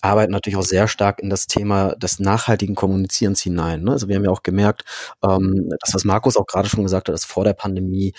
arbeiten 0.00 0.32
natürlich 0.32 0.56
auch 0.56 0.62
sehr 0.62 0.88
stark 0.88 1.20
in 1.20 1.28
das 1.28 1.46
Thema 1.46 1.94
des 1.96 2.20
nachhaltigen 2.20 2.74
Kommunizierens 2.74 3.40
hinein. 3.40 3.82
Ne? 3.82 3.92
Also 3.92 4.08
wir 4.08 4.16
haben 4.16 4.24
ja 4.24 4.30
auch 4.30 4.42
gemerkt, 4.42 4.84
ähm, 5.22 5.70
das, 5.80 5.94
was 5.94 6.04
Markus 6.04 6.36
auch 6.36 6.46
gerade 6.46 6.68
schon 6.68 6.84
gesagt 6.84 7.08
hat, 7.08 7.12
dass 7.12 7.24
vor 7.24 7.44
der 7.44 7.52
Pandemie 7.52 8.14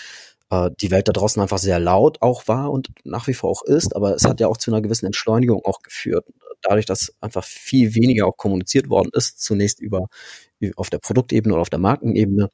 äh, 0.52 0.70
die 0.80 0.90
Welt 0.90 1.08
da 1.08 1.12
draußen 1.12 1.40
einfach 1.40 1.58
sehr 1.58 1.80
laut 1.80 2.20
auch 2.20 2.46
war 2.46 2.70
und 2.70 2.90
nach 3.04 3.26
wie 3.26 3.34
vor 3.34 3.50
auch 3.50 3.62
ist, 3.62 3.96
aber 3.96 4.14
es 4.14 4.24
hat 4.24 4.38
ja 4.40 4.48
auch 4.48 4.58
zu 4.58 4.70
einer 4.70 4.82
gewissen 4.82 5.06
Entschleunigung 5.06 5.64
auch 5.64 5.80
geführt. 5.82 6.26
Dadurch, 6.60 6.86
dass 6.86 7.14
einfach 7.20 7.44
viel 7.44 7.94
weniger 7.94 8.26
auch 8.26 8.36
kommuniziert 8.36 8.88
worden 8.90 9.10
ist, 9.14 9.42
zunächst 9.42 9.80
über, 9.80 10.08
auf 10.76 10.90
der 10.90 10.98
Produktebene 10.98 11.54
oder 11.54 11.62
auf 11.62 11.70
der 11.70 11.78
Markenebene 11.80 12.50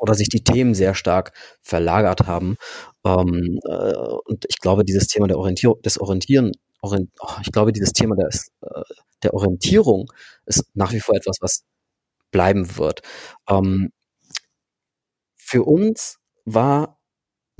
oder 0.00 0.14
sich 0.14 0.28
die 0.28 0.42
Themen 0.42 0.74
sehr 0.74 0.94
stark 0.94 1.32
verlagert 1.62 2.26
haben. 2.26 2.56
Ähm, 3.04 3.60
äh, 3.64 3.94
und 4.24 4.46
ich 4.48 4.58
glaube, 4.60 4.84
dieses 4.84 5.06
Thema 5.06 5.28
der 5.28 5.38
Orientierung, 5.38 5.80
des 5.82 6.00
Orientieren, 6.00 6.52
Orient, 6.82 7.10
oh, 7.20 7.36
ich 7.42 7.52
glaube, 7.52 7.72
dieses 7.72 7.92
Thema 7.92 8.16
des, 8.16 8.50
äh, 8.62 8.82
der 9.22 9.34
Orientierung 9.34 10.10
ist 10.46 10.64
nach 10.74 10.92
wie 10.92 11.00
vor 11.00 11.14
etwas, 11.14 11.36
was 11.40 11.64
bleiben 12.32 12.76
wird. 12.76 13.02
Ähm, 13.48 13.90
für 15.36 15.64
uns 15.64 16.18
war 16.44 16.99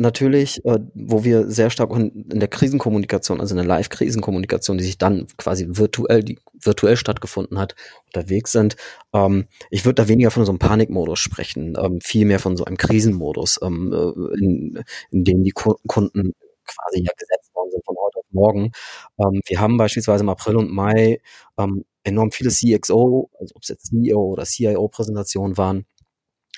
natürlich, 0.00 0.64
äh, 0.64 0.78
wo 0.95 1.25
wir 1.25 1.49
sehr 1.50 1.71
stark 1.71 1.90
in, 1.92 2.26
in 2.30 2.40
der 2.40 2.49
Krisenkommunikation, 2.49 3.40
also 3.40 3.52
in 3.52 3.59
der 3.59 3.66
Live-Krisenkommunikation, 3.66 4.78
die 4.78 4.85
sich 4.85 4.99
dann 4.99 5.26
quasi 5.37 5.66
virtuell, 5.69 6.23
die 6.23 6.38
virtuell 6.52 6.97
stattgefunden 6.97 7.59
hat, 7.59 7.76
unterwegs 8.07 8.52
sind. 8.52 8.76
Ähm, 9.12 9.47
ich 9.71 9.85
würde 9.85 10.02
da 10.02 10.09
weniger 10.09 10.30
von 10.30 10.45
so 10.45 10.52
einem 10.52 10.59
Panikmodus 10.59 11.19
sprechen, 11.19 11.76
ähm, 11.78 12.00
viel 12.00 12.25
mehr 12.26 12.38
von 12.38 12.57
so 12.57 12.64
einem 12.64 12.78
Krisenmodus, 12.78 13.61
ähm, 13.62 13.92
äh, 13.92 14.38
in, 14.38 14.83
in 15.11 15.25
dem 15.25 15.45
die 15.45 15.52
Kunden 15.52 16.33
quasi 16.66 17.04
ja 17.04 17.12
gesetzt 17.16 17.54
worden 17.54 17.71
sind 17.71 17.85
von 17.85 17.97
heute 17.97 18.19
auf 18.19 18.26
morgen. 18.30 18.73
Ähm, 19.19 19.40
wir 19.47 19.61
haben 19.61 19.76
beispielsweise 19.76 20.25
im 20.25 20.30
April 20.30 20.57
und 20.57 20.73
Mai 20.73 21.21
ähm, 21.59 21.85
enorm 22.04 22.30
viele 22.30 22.50
CXO, 22.50 23.30
also 23.38 23.54
ob 23.54 23.62
es 23.62 23.69
jetzt 23.69 23.87
CEO 23.88 24.33
oder 24.33 24.45
CIO-Präsentationen 24.45 25.59
waren, 25.59 25.85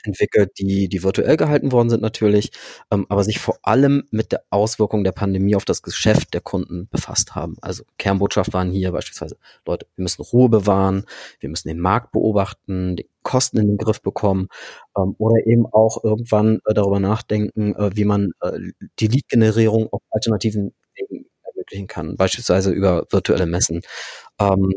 entwickelt, 0.04 0.52
die, 0.59 0.88
die 0.88 1.02
virtuell 1.02 1.37
gehalten 1.37 1.73
worden 1.73 1.90
sind 1.90 2.02
natürlich, 2.02 2.50
ähm, 2.90 3.06
aber 3.09 3.25
sich 3.25 3.38
vor 3.38 3.59
allem 3.62 4.04
mit 4.11 4.32
der 4.32 4.44
Auswirkung 4.50 5.04
der 5.04 5.12
Pandemie 5.12 5.56
auf 5.56 5.64
das 5.64 5.82
Geschäft 5.82 6.35
der 6.35 6.40
Kunden 6.40 6.88
befasst 6.90 7.35
haben. 7.35 7.56
Also 7.61 7.85
Kernbotschaft 7.99 8.52
waren 8.52 8.71
hier 8.71 8.92
beispielsweise, 8.92 9.37
Leute, 9.66 9.87
wir 9.97 10.02
müssen 10.02 10.23
Ruhe 10.23 10.49
bewahren, 10.49 11.04
wir 11.40 11.49
müssen 11.49 11.68
den 11.68 11.78
Markt 11.80 12.12
beobachten, 12.12 12.97
die 12.97 13.09
Kosten 13.23 13.59
in 13.59 13.68
den 13.68 13.76
Griff 13.76 14.02
bekommen 14.02 14.49
ähm, 14.97 15.14
oder 15.18 15.47
eben 15.47 15.66
auch 15.66 16.02
irgendwann 16.04 16.61
äh, 16.66 16.75
darüber 16.75 17.00
nachdenken, 17.00 17.75
äh, 17.76 17.90
wie 17.94 18.04
man 18.04 18.32
äh, 18.40 18.59
die 18.99 19.06
Lead-Generierung 19.06 19.88
auf 19.92 20.02
alternativen 20.11 20.75
Wegen 20.94 21.26
ermöglichen 21.42 21.87
kann, 21.87 22.16
beispielsweise 22.16 22.71
über 22.73 23.06
virtuelle 23.11 23.47
Messen. 23.47 23.82
Ähm, 24.40 24.73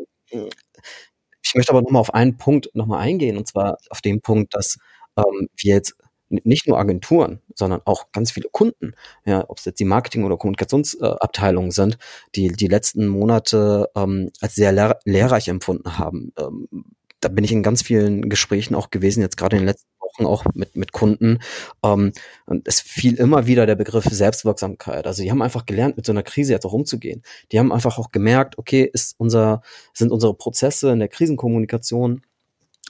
ich 1.43 1.53
möchte 1.55 1.71
aber 1.71 1.81
nochmal 1.81 2.01
auf 2.01 2.13
einen 2.13 2.37
Punkt 2.37 2.69
nochmal 2.73 3.01
eingehen, 3.01 3.37
und 3.37 3.47
zwar 3.47 3.77
auf 3.89 4.01
den 4.01 4.21
Punkt, 4.21 4.53
dass 4.55 4.77
ähm, 5.17 5.49
wir 5.55 5.75
jetzt 5.75 5.95
nicht 6.29 6.67
nur 6.67 6.79
Agenturen, 6.79 7.39
sondern 7.53 7.81
auch 7.85 8.11
ganz 8.11 8.31
viele 8.31 8.49
Kunden, 8.51 8.93
ja, 9.25 9.45
ob 9.47 9.59
es 9.59 9.65
jetzt 9.65 9.79
die 9.79 9.85
Marketing- 9.85 10.23
oder 10.23 10.37
Kommunikationsabteilungen 10.37 11.71
sind, 11.71 11.97
die 12.35 12.47
die 12.49 12.67
letzten 12.67 13.07
Monate 13.07 13.89
ähm, 13.95 14.31
als 14.41 14.55
sehr 14.55 14.71
lehr 14.71 14.99
lehrreich 15.05 15.47
empfunden 15.47 15.97
haben. 15.97 16.33
Ähm, 16.37 16.67
da 17.21 17.29
bin 17.29 17.43
ich 17.43 17.51
in 17.51 17.63
ganz 17.63 17.81
vielen 17.81 18.29
Gesprächen 18.29 18.75
auch 18.75 18.91
gewesen, 18.91 19.21
jetzt 19.21 19.37
gerade 19.37 19.55
in 19.55 19.63
den 19.63 19.67
letzten 19.67 19.89
Wochen 19.99 20.25
auch 20.25 20.45
mit, 20.53 20.75
mit 20.75 20.91
Kunden. 20.91 21.39
Ähm, 21.83 22.11
und 22.45 22.67
es 22.67 22.81
fiel 22.81 23.15
immer 23.15 23.47
wieder 23.47 23.65
der 23.65 23.75
Begriff 23.75 24.05
Selbstwirksamkeit. 24.05 25.07
Also 25.07 25.23
die 25.23 25.31
haben 25.31 25.41
einfach 25.41 25.65
gelernt, 25.65 25.97
mit 25.97 26.05
so 26.05 26.11
einer 26.11 26.23
Krise 26.23 26.53
jetzt 26.53 26.65
auch 26.65 26.73
umzugehen. 26.73 27.23
Die 27.51 27.59
haben 27.59 27.71
einfach 27.71 27.97
auch 27.97 28.11
gemerkt, 28.11 28.57
okay, 28.57 28.89
ist 28.91 29.15
unser, 29.17 29.61
sind 29.93 30.11
unsere 30.11 30.33
Prozesse 30.35 30.91
in 30.91 30.99
der 30.99 31.07
Krisenkommunikation 31.07 32.21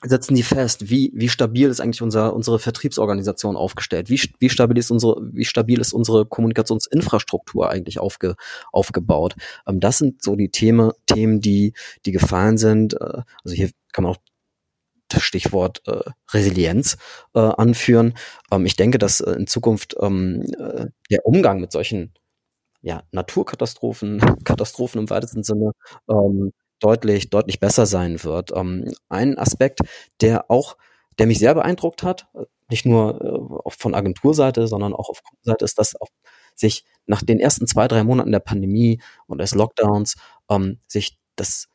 setzen 0.05 0.35
die 0.35 0.43
fest, 0.43 0.89
wie, 0.89 1.11
wie 1.13 1.29
stabil 1.29 1.69
ist 1.69 1.79
eigentlich 1.79 2.01
unser, 2.01 2.33
unsere 2.33 2.59
Vertriebsorganisation 2.59 3.55
aufgestellt? 3.55 4.09
Wie, 4.09 4.19
wie 4.39 4.49
stabil 4.49 4.77
ist 4.77 4.91
unsere, 4.91 5.19
wie 5.33 5.45
stabil 5.45 5.79
ist 5.79 5.93
unsere 5.93 6.25
Kommunikationsinfrastruktur 6.25 7.69
eigentlich 7.69 7.99
aufge, 7.99 8.35
aufgebaut? 8.71 9.35
Ähm, 9.67 9.79
das 9.79 9.97
sind 9.97 10.23
so 10.23 10.35
die 10.35 10.49
Themen, 10.49 10.91
Themen, 11.05 11.41
die, 11.41 11.73
die 12.05 12.11
gefallen 12.11 12.57
sind. 12.57 12.93
Äh, 12.93 13.23
also 13.43 13.55
hier 13.55 13.69
kann 13.91 14.03
man 14.03 14.13
auch 14.13 14.21
das 15.07 15.23
Stichwort 15.23 15.81
äh, 15.87 16.01
Resilienz 16.31 16.97
äh, 17.33 17.39
anführen. 17.39 18.15
Ähm, 18.51 18.65
ich 18.65 18.75
denke, 18.75 18.97
dass 18.97 19.21
äh, 19.21 19.31
in 19.31 19.47
Zukunft 19.47 19.95
ähm, 20.01 20.41
äh, 20.57 20.87
der 21.11 21.25
Umgang 21.25 21.59
mit 21.59 21.71
solchen 21.71 22.13
ja, 22.81 23.03
Naturkatastrophen, 23.11 24.19
Katastrophen 24.43 25.01
im 25.01 25.09
weitesten 25.09 25.43
Sinne, 25.43 25.71
ähm, 26.09 26.51
deutlich, 26.79 27.29
deutlich 27.29 27.59
besser 27.59 27.85
sein 27.85 28.23
wird. 28.23 28.51
Ähm, 28.55 28.91
ein 29.09 29.37
Aspekt, 29.37 29.79
der 30.21 30.49
auch, 30.51 30.77
der 31.19 31.27
mich 31.27 31.39
sehr 31.39 31.53
beeindruckt 31.55 32.03
hat, 32.03 32.27
nicht 32.69 32.85
nur 32.85 33.63
äh, 33.67 33.71
von 33.77 33.95
Agenturseite, 33.95 34.67
sondern 34.67 34.93
auch 34.93 35.09
auf 35.09 35.23
Kundenseite, 35.23 35.65
ist, 35.65 35.77
dass 35.79 35.99
auch 35.99 36.09
sich 36.55 36.85
nach 37.05 37.21
den 37.21 37.39
ersten 37.39 37.67
zwei, 37.67 37.87
drei 37.87 38.03
Monaten 38.03 38.31
der 38.31 38.39
Pandemie 38.39 39.01
und 39.27 39.39
des 39.39 39.53
Lockdowns 39.53 40.15
ähm, 40.49 40.79
sich 40.87 41.17
das 41.35 41.67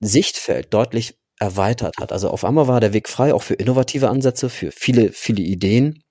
Sichtfeld 0.00 0.72
deutlich 0.72 1.18
erweitert 1.38 1.96
hat. 2.00 2.12
Also 2.12 2.30
auf 2.30 2.44
einmal 2.44 2.68
war 2.68 2.80
der 2.80 2.92
Weg 2.92 3.08
frei, 3.08 3.34
auch 3.34 3.42
für 3.42 3.54
innovative 3.54 4.08
Ansätze, 4.08 4.48
für 4.48 4.70
viele, 4.70 5.12
viele 5.12 5.42
Ideen. 5.42 6.02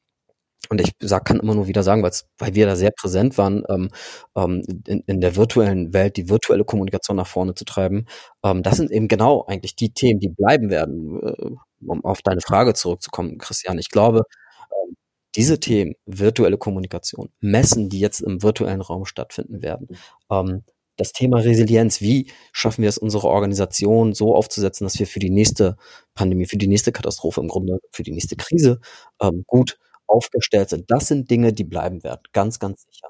Und 0.70 0.80
ich 0.80 0.92
sag, 1.00 1.26
kann 1.26 1.40
immer 1.40 1.56
nur 1.56 1.68
wieder 1.68 1.84
sagen, 1.84 2.04
weil 2.04 2.56
wir 2.56 2.66
da 2.66 2.76
sehr 2.76 2.92
präsent 2.92 3.38
waren, 3.38 3.64
ähm, 3.70 3.90
ähm, 4.36 4.64
in, 4.88 5.02
in 5.08 5.22
der 5.22 5.36
virtuellen 5.36 5.94
Welt 5.94 6.18
die 6.18 6.30
virtuelle 6.30 6.64
Kommunikation 6.64 7.18
nach 7.18 7.28
vorne 7.28 7.56
zu 7.56 7.66
treiben. 7.66 8.06
Ähm, 8.44 8.64
das 8.64 8.78
sind 8.78 8.92
eben 8.92 9.08
genau 9.08 9.46
eigentlich 9.48 9.76
die 9.76 9.92
Themen, 9.94 10.20
die 10.20 10.30
bleiben 10.30 10.70
werden. 10.70 11.22
Äh, 11.24 11.56
um 11.88 12.04
auf 12.06 12.22
deine 12.22 12.42
Frage 12.42 12.74
zurückzukommen, 12.74 13.38
Christian. 13.38 13.80
Ich 13.80 13.90
glaube, 13.90 14.24
ähm, 14.72 14.96
diese 15.36 15.60
Themen, 15.60 15.96
virtuelle 16.06 16.58
Kommunikation, 16.58 17.30
Messen, 17.40 17.90
die 17.90 18.00
jetzt 18.00 18.22
im 18.22 18.44
virtuellen 18.44 18.82
Raum 18.82 19.06
stattfinden 19.06 19.62
werden, 19.62 19.88
ähm, 20.32 20.64
das 20.98 21.14
Thema 21.14 21.40
Resilienz, 21.40 22.02
wie 22.02 22.32
schaffen 22.52 22.84
wir 22.84 22.90
es, 22.90 22.98
unsere 22.98 23.28
Organisation 23.28 24.14
so 24.14 24.36
aufzusetzen, 24.36 24.86
dass 24.86 25.00
wir 25.00 25.08
für 25.08 25.20
die 25.20 25.30
nächste 25.32 25.78
Pandemie, 26.14 26.46
für 26.46 26.58
die 26.58 26.68
nächste 26.68 26.92
Katastrophe 26.92 27.42
im 27.42 27.48
Grunde, 27.48 27.80
für 27.92 28.04
die 28.04 28.12
nächste 28.12 28.36
Krise 28.36 28.80
ähm, 29.22 29.44
gut 29.48 29.80
aufgestellt 30.12 30.70
sind. 30.70 30.90
Das 30.90 31.08
sind 31.08 31.32
Dinge, 31.32 31.54
die 31.54 31.64
bleiben 31.64 32.04
werden, 32.04 32.22
ganz, 32.34 32.60
ganz 32.60 32.86
sicher. 32.86 33.08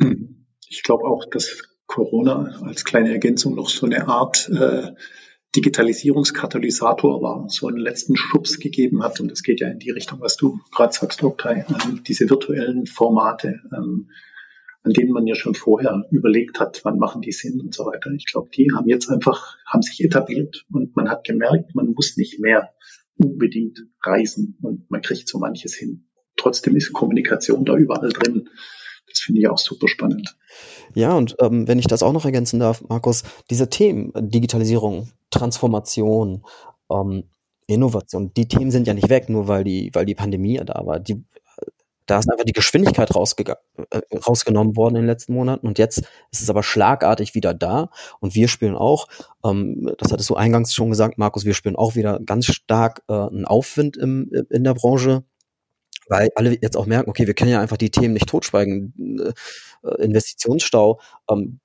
Hm. 0.00 0.46
Ich 0.68 0.82
glaube 0.82 1.04
auch, 1.04 1.26
dass 1.28 1.62
Corona 1.86 2.60
als 2.62 2.84
kleine 2.84 3.10
Ergänzung 3.10 3.56
noch 3.56 3.68
so 3.68 3.86
eine 3.86 4.06
Art 4.06 4.48
äh, 4.48 4.92
Digitalisierungskatalysator 5.56 7.20
war, 7.22 7.48
so 7.48 7.66
einen 7.66 7.78
letzten 7.78 8.16
Schubs 8.16 8.60
gegeben 8.60 9.02
hat. 9.02 9.20
Und 9.20 9.32
es 9.32 9.42
geht 9.42 9.60
ja 9.60 9.68
in 9.68 9.80
die 9.80 9.90
Richtung, 9.90 10.20
was 10.20 10.36
du 10.36 10.60
gerade 10.70 10.92
sagst, 10.92 11.24
Oktay, 11.24 11.64
ähm, 11.68 12.02
diese 12.06 12.30
virtuellen 12.30 12.86
Formate, 12.86 13.60
ähm, 13.76 14.10
an 14.82 14.92
denen 14.92 15.10
man 15.10 15.26
ja 15.26 15.34
schon 15.34 15.54
vorher 15.56 16.06
überlegt 16.10 16.60
hat, 16.60 16.80
wann 16.84 16.98
machen 16.98 17.20
die 17.20 17.32
Sinn 17.32 17.60
und 17.60 17.74
so 17.74 17.84
weiter. 17.84 18.12
Ich 18.12 18.26
glaube, 18.26 18.48
die 18.54 18.70
haben 18.74 18.88
jetzt 18.88 19.10
einfach, 19.10 19.56
haben 19.66 19.82
sich 19.82 20.02
etabliert 20.02 20.64
und 20.72 20.94
man 20.96 21.10
hat 21.10 21.24
gemerkt, 21.24 21.74
man 21.74 21.92
muss 21.92 22.16
nicht 22.16 22.38
mehr 22.38 22.72
unbedingt 23.22 23.78
reisen 24.02 24.58
und 24.62 24.90
man 24.90 25.02
kriegt 25.02 25.28
so 25.28 25.38
manches 25.38 25.74
hin. 25.74 26.06
Trotzdem 26.36 26.76
ist 26.76 26.92
Kommunikation 26.92 27.64
da 27.64 27.76
überall 27.76 28.10
drin. 28.10 28.48
Das 29.08 29.20
finde 29.20 29.40
ich 29.40 29.48
auch 29.48 29.58
super 29.58 29.88
spannend. 29.88 30.36
Ja, 30.94 31.14
und 31.14 31.36
ähm, 31.40 31.66
wenn 31.68 31.78
ich 31.78 31.86
das 31.86 32.02
auch 32.02 32.12
noch 32.12 32.24
ergänzen 32.24 32.60
darf, 32.60 32.82
Markus, 32.88 33.24
diese 33.50 33.68
Themen, 33.68 34.12
Digitalisierung, 34.14 35.10
Transformation, 35.30 36.44
ähm, 36.90 37.24
Innovation, 37.66 38.32
die 38.34 38.48
Themen 38.48 38.70
sind 38.70 38.86
ja 38.86 38.94
nicht 38.94 39.08
weg, 39.08 39.28
nur 39.28 39.48
weil 39.48 39.64
die, 39.64 39.90
weil 39.92 40.06
die 40.06 40.14
Pandemie 40.14 40.60
da 40.64 40.82
war. 40.86 41.00
Die, 41.00 41.24
da 42.10 42.18
ist 42.18 42.30
einfach 42.30 42.44
die 42.44 42.52
Geschwindigkeit 42.52 43.10
äh, 43.10 43.54
rausgenommen 44.26 44.76
worden 44.76 44.96
in 44.96 45.02
den 45.02 45.08
letzten 45.08 45.34
Monaten 45.34 45.66
und 45.66 45.78
jetzt 45.78 45.98
ist 46.30 46.42
es 46.42 46.50
aber 46.50 46.62
schlagartig 46.62 47.34
wieder 47.34 47.54
da 47.54 47.90
und 48.18 48.34
wir 48.34 48.48
spielen 48.48 48.74
auch, 48.74 49.06
ähm, 49.44 49.92
das 49.98 50.12
hattest 50.12 50.28
du 50.28 50.34
eingangs 50.34 50.74
schon 50.74 50.90
gesagt, 50.90 51.18
Markus, 51.18 51.44
wir 51.44 51.54
spielen 51.54 51.76
auch 51.76 51.94
wieder 51.94 52.18
ganz 52.20 52.46
stark 52.46 53.02
äh, 53.08 53.12
einen 53.12 53.44
Aufwind 53.44 53.96
im, 53.96 54.30
in 54.50 54.64
der 54.64 54.74
Branche 54.74 55.24
weil 56.10 56.28
alle 56.34 56.58
jetzt 56.60 56.76
auch 56.76 56.86
merken, 56.86 57.08
okay, 57.08 57.28
wir 57.28 57.34
können 57.34 57.52
ja 57.52 57.60
einfach 57.60 57.76
die 57.76 57.92
Themen 57.92 58.14
nicht 58.14 58.28
totschweigen. 58.28 58.92
Äh, 59.22 59.32
Investitionsstau, 60.04 61.00
ähm, 61.30 61.60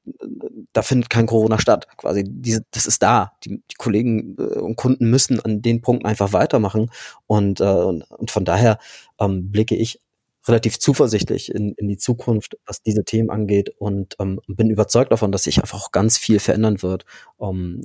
da 0.72 0.84
findet 0.84 1.10
kein 1.10 1.26
Corona 1.26 1.60
statt. 1.60 1.88
Quasi, 1.98 2.24
diese, 2.26 2.64
das 2.72 2.86
ist 2.86 3.02
da. 3.02 3.34
Die, 3.44 3.62
die 3.72 3.76
Kollegen 3.78 4.38
äh, 4.38 4.60
und 4.60 4.78
Kunden 4.78 5.10
müssen 5.10 5.40
an 5.40 5.62
den 5.62 5.82
Punkten 5.82 6.06
einfach 6.06 6.32
weitermachen. 6.32 6.92
Und, 7.28 7.60
äh, 7.60 7.64
und, 7.64 8.04
und 8.04 8.32
von 8.32 8.46
daher 8.46 8.78
ähm, 9.20 9.52
blicke 9.52 9.76
ich 9.76 10.00
relativ 10.48 10.80
zuversichtlich 10.80 11.54
in, 11.54 11.74
in 11.74 11.88
die 11.88 11.98
Zukunft, 11.98 12.58
was 12.66 12.82
diese 12.82 13.04
Themen 13.04 13.30
angeht 13.30 13.70
und 13.78 14.16
ähm, 14.20 14.40
bin 14.48 14.70
überzeugt 14.70 15.12
davon, 15.12 15.32
dass 15.32 15.44
sich 15.44 15.60
einfach 15.60 15.82
auch 15.82 15.92
ganz 15.92 16.18
viel 16.18 16.40
verändern 16.40 16.82
wird. 16.82 17.06
Ähm, 17.40 17.82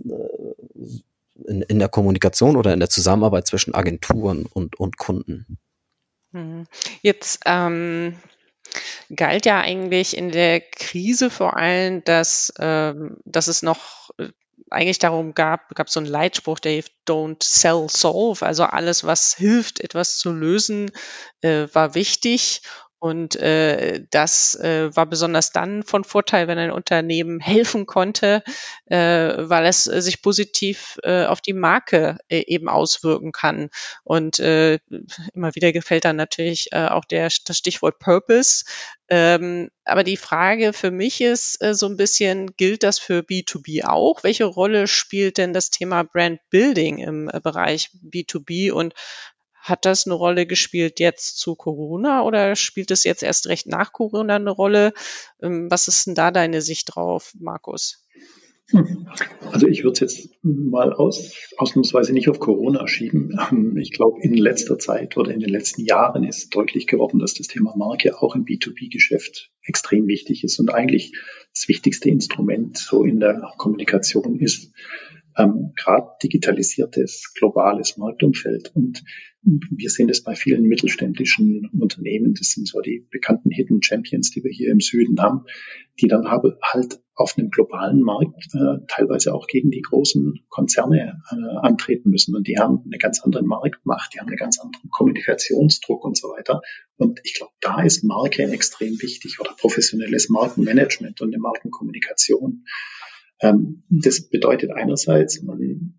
in, 1.46 1.62
in 1.62 1.78
der 1.78 1.88
Kommunikation 1.88 2.56
oder 2.56 2.72
in 2.72 2.80
der 2.80 2.90
Zusammenarbeit 2.90 3.46
zwischen 3.46 3.74
Agenturen 3.74 4.46
und, 4.46 4.78
und 4.78 4.96
Kunden. 4.98 5.58
Mhm. 6.32 6.66
Jetzt 7.02 7.40
ähm, 7.46 8.16
galt 9.14 9.46
ja 9.46 9.60
eigentlich 9.60 10.16
in 10.16 10.30
der 10.30 10.60
Krise 10.60 11.30
vor 11.30 11.56
allem, 11.56 12.04
dass, 12.04 12.52
ähm, 12.58 13.16
dass 13.24 13.48
es 13.48 13.62
noch 13.62 14.10
äh, 14.18 14.28
eigentlich 14.70 14.98
darum 14.98 15.34
gab, 15.34 15.74
gab 15.74 15.90
so 15.90 16.00
einen 16.00 16.08
Leitspruch, 16.08 16.60
der 16.60 16.82
don't 17.08 17.42
sell, 17.42 17.86
solve. 17.88 18.44
Also 18.44 18.64
alles, 18.64 19.04
was 19.04 19.34
hilft, 19.34 19.80
etwas 19.80 20.18
zu 20.18 20.32
lösen, 20.32 20.90
äh, 21.42 21.66
war 21.72 21.94
wichtig. 21.94 22.62
Und 23.00 23.34
äh, 23.36 24.04
das 24.10 24.54
äh, 24.56 24.94
war 24.94 25.06
besonders 25.06 25.52
dann 25.52 25.82
von 25.82 26.04
Vorteil, 26.04 26.48
wenn 26.48 26.58
ein 26.58 26.70
Unternehmen 26.70 27.40
helfen 27.40 27.86
konnte, 27.86 28.42
äh, 28.86 28.96
weil 29.38 29.64
es 29.64 29.86
äh, 29.86 30.02
sich 30.02 30.20
positiv 30.20 30.98
äh, 31.02 31.24
auf 31.24 31.40
die 31.40 31.54
Marke 31.54 32.18
äh, 32.28 32.44
eben 32.46 32.68
auswirken 32.68 33.32
kann. 33.32 33.70
Und 34.04 34.38
äh, 34.38 34.78
immer 35.32 35.54
wieder 35.54 35.72
gefällt 35.72 36.04
dann 36.04 36.16
natürlich 36.16 36.72
äh, 36.72 36.88
auch 36.88 37.06
der, 37.06 37.30
das 37.46 37.56
Stichwort 37.56 37.98
Purpose. 38.00 38.64
Ähm, 39.08 39.70
aber 39.84 40.04
die 40.04 40.18
Frage 40.18 40.74
für 40.74 40.90
mich 40.90 41.22
ist 41.22 41.62
äh, 41.62 41.74
so 41.74 41.86
ein 41.86 41.96
bisschen, 41.96 42.54
gilt 42.56 42.82
das 42.82 42.98
für 42.98 43.20
B2B 43.20 43.84
auch? 43.86 44.22
Welche 44.22 44.44
Rolle 44.44 44.86
spielt 44.86 45.38
denn 45.38 45.54
das 45.54 45.70
Thema 45.70 46.04
Brand 46.04 46.38
Building 46.50 46.98
im 46.98 47.30
äh, 47.30 47.40
Bereich 47.40 47.88
B2B 48.04 48.72
und 48.72 48.92
hat 49.60 49.84
das 49.84 50.06
eine 50.06 50.14
Rolle 50.14 50.46
gespielt 50.46 51.00
jetzt 51.00 51.38
zu 51.38 51.54
Corona 51.54 52.22
oder 52.22 52.56
spielt 52.56 52.90
es 52.90 53.04
jetzt 53.04 53.22
erst 53.22 53.46
recht 53.46 53.66
nach 53.66 53.92
Corona 53.92 54.36
eine 54.36 54.50
Rolle? 54.50 54.92
Ähm, 55.42 55.70
was 55.70 55.88
ist 55.88 56.06
denn 56.06 56.14
da 56.14 56.30
deine 56.30 56.62
Sicht 56.62 56.94
drauf, 56.94 57.32
Markus? 57.38 58.04
Hm. 58.70 59.08
Also 59.50 59.66
ich 59.66 59.82
würde 59.82 59.92
es 59.92 60.00
jetzt 60.00 60.30
mal 60.42 60.92
aus, 60.92 61.34
ausnahmsweise 61.56 62.12
nicht 62.12 62.28
auf 62.28 62.38
Corona 62.38 62.86
schieben. 62.86 63.36
Ähm, 63.50 63.76
ich 63.76 63.92
glaube, 63.92 64.20
in 64.22 64.34
letzter 64.34 64.78
Zeit 64.78 65.16
oder 65.16 65.32
in 65.32 65.40
den 65.40 65.50
letzten 65.50 65.84
Jahren 65.84 66.24
ist 66.24 66.54
deutlich 66.54 66.86
geworden, 66.86 67.18
dass 67.18 67.34
das 67.34 67.48
Thema 67.48 67.74
Marke 67.76 68.20
auch 68.20 68.34
im 68.34 68.44
B2B-Geschäft 68.44 69.50
extrem 69.62 70.06
wichtig 70.06 70.44
ist 70.44 70.58
und 70.58 70.72
eigentlich 70.72 71.12
das 71.52 71.68
wichtigste 71.68 72.08
Instrument 72.08 72.78
so 72.78 73.04
in 73.04 73.20
der 73.20 73.52
Kommunikation 73.58 74.38
ist 74.38 74.72
ähm, 75.40 75.72
gerade 75.76 76.08
digitalisiertes 76.22 77.32
globales 77.34 77.96
Marktumfeld. 77.96 78.72
Und 78.74 79.02
wir 79.42 79.88
sehen 79.88 80.10
es 80.10 80.22
bei 80.22 80.34
vielen 80.34 80.64
mittelständischen 80.64 81.70
Unternehmen. 81.78 82.34
Das 82.34 82.50
sind 82.50 82.68
so 82.68 82.80
die 82.80 83.06
bekannten 83.10 83.50
Hidden 83.50 83.82
Champions, 83.82 84.30
die 84.30 84.44
wir 84.44 84.50
hier 84.50 84.70
im 84.70 84.80
Süden 84.80 85.20
haben, 85.20 85.46
die 86.00 86.08
dann 86.08 86.30
habe, 86.30 86.58
halt 86.62 87.00
auf 87.14 87.36
einem 87.36 87.50
globalen 87.50 88.00
Markt 88.00 88.54
äh, 88.54 88.84
teilweise 88.88 89.34
auch 89.34 89.46
gegen 89.46 89.70
die 89.70 89.82
großen 89.82 90.40
Konzerne 90.48 91.22
äh, 91.30 91.56
antreten 91.66 92.10
müssen. 92.10 92.34
Und 92.34 92.48
die 92.48 92.58
haben 92.58 92.82
eine 92.84 92.98
ganz 92.98 93.20
andere 93.20 93.42
Marktmacht, 93.42 94.14
die 94.14 94.20
haben 94.20 94.28
einen 94.28 94.36
ganz 94.36 94.58
anderen 94.58 94.90
Kommunikationsdruck 94.90 96.04
und 96.04 96.16
so 96.16 96.28
weiter. 96.28 96.62
Und 96.96 97.20
ich 97.24 97.34
glaube, 97.34 97.52
da 97.60 97.82
ist 97.82 98.04
Marke 98.04 98.42
extrem 98.44 99.00
wichtig 99.02 99.38
oder 99.40 99.54
professionelles 99.58 100.28
Markenmanagement 100.30 101.20
und 101.20 101.28
eine 101.28 101.40
Markenkommunikation. 101.40 102.64
Ähm, 103.40 103.82
das 103.88 104.28
bedeutet 104.28 104.70
einerseits, 104.70 105.42
man, 105.42 105.98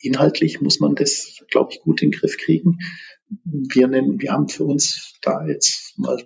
inhaltlich 0.00 0.60
muss 0.60 0.80
man 0.80 0.94
das, 0.94 1.44
glaube 1.50 1.72
ich, 1.72 1.80
gut 1.80 2.02
in 2.02 2.10
den 2.10 2.18
Griff 2.18 2.36
kriegen. 2.36 2.78
Wir 3.44 3.88
nennen, 3.88 4.20
wir 4.20 4.32
haben 4.32 4.48
für 4.48 4.64
uns 4.64 5.18
da 5.20 5.46
jetzt 5.46 5.98
mal 5.98 6.22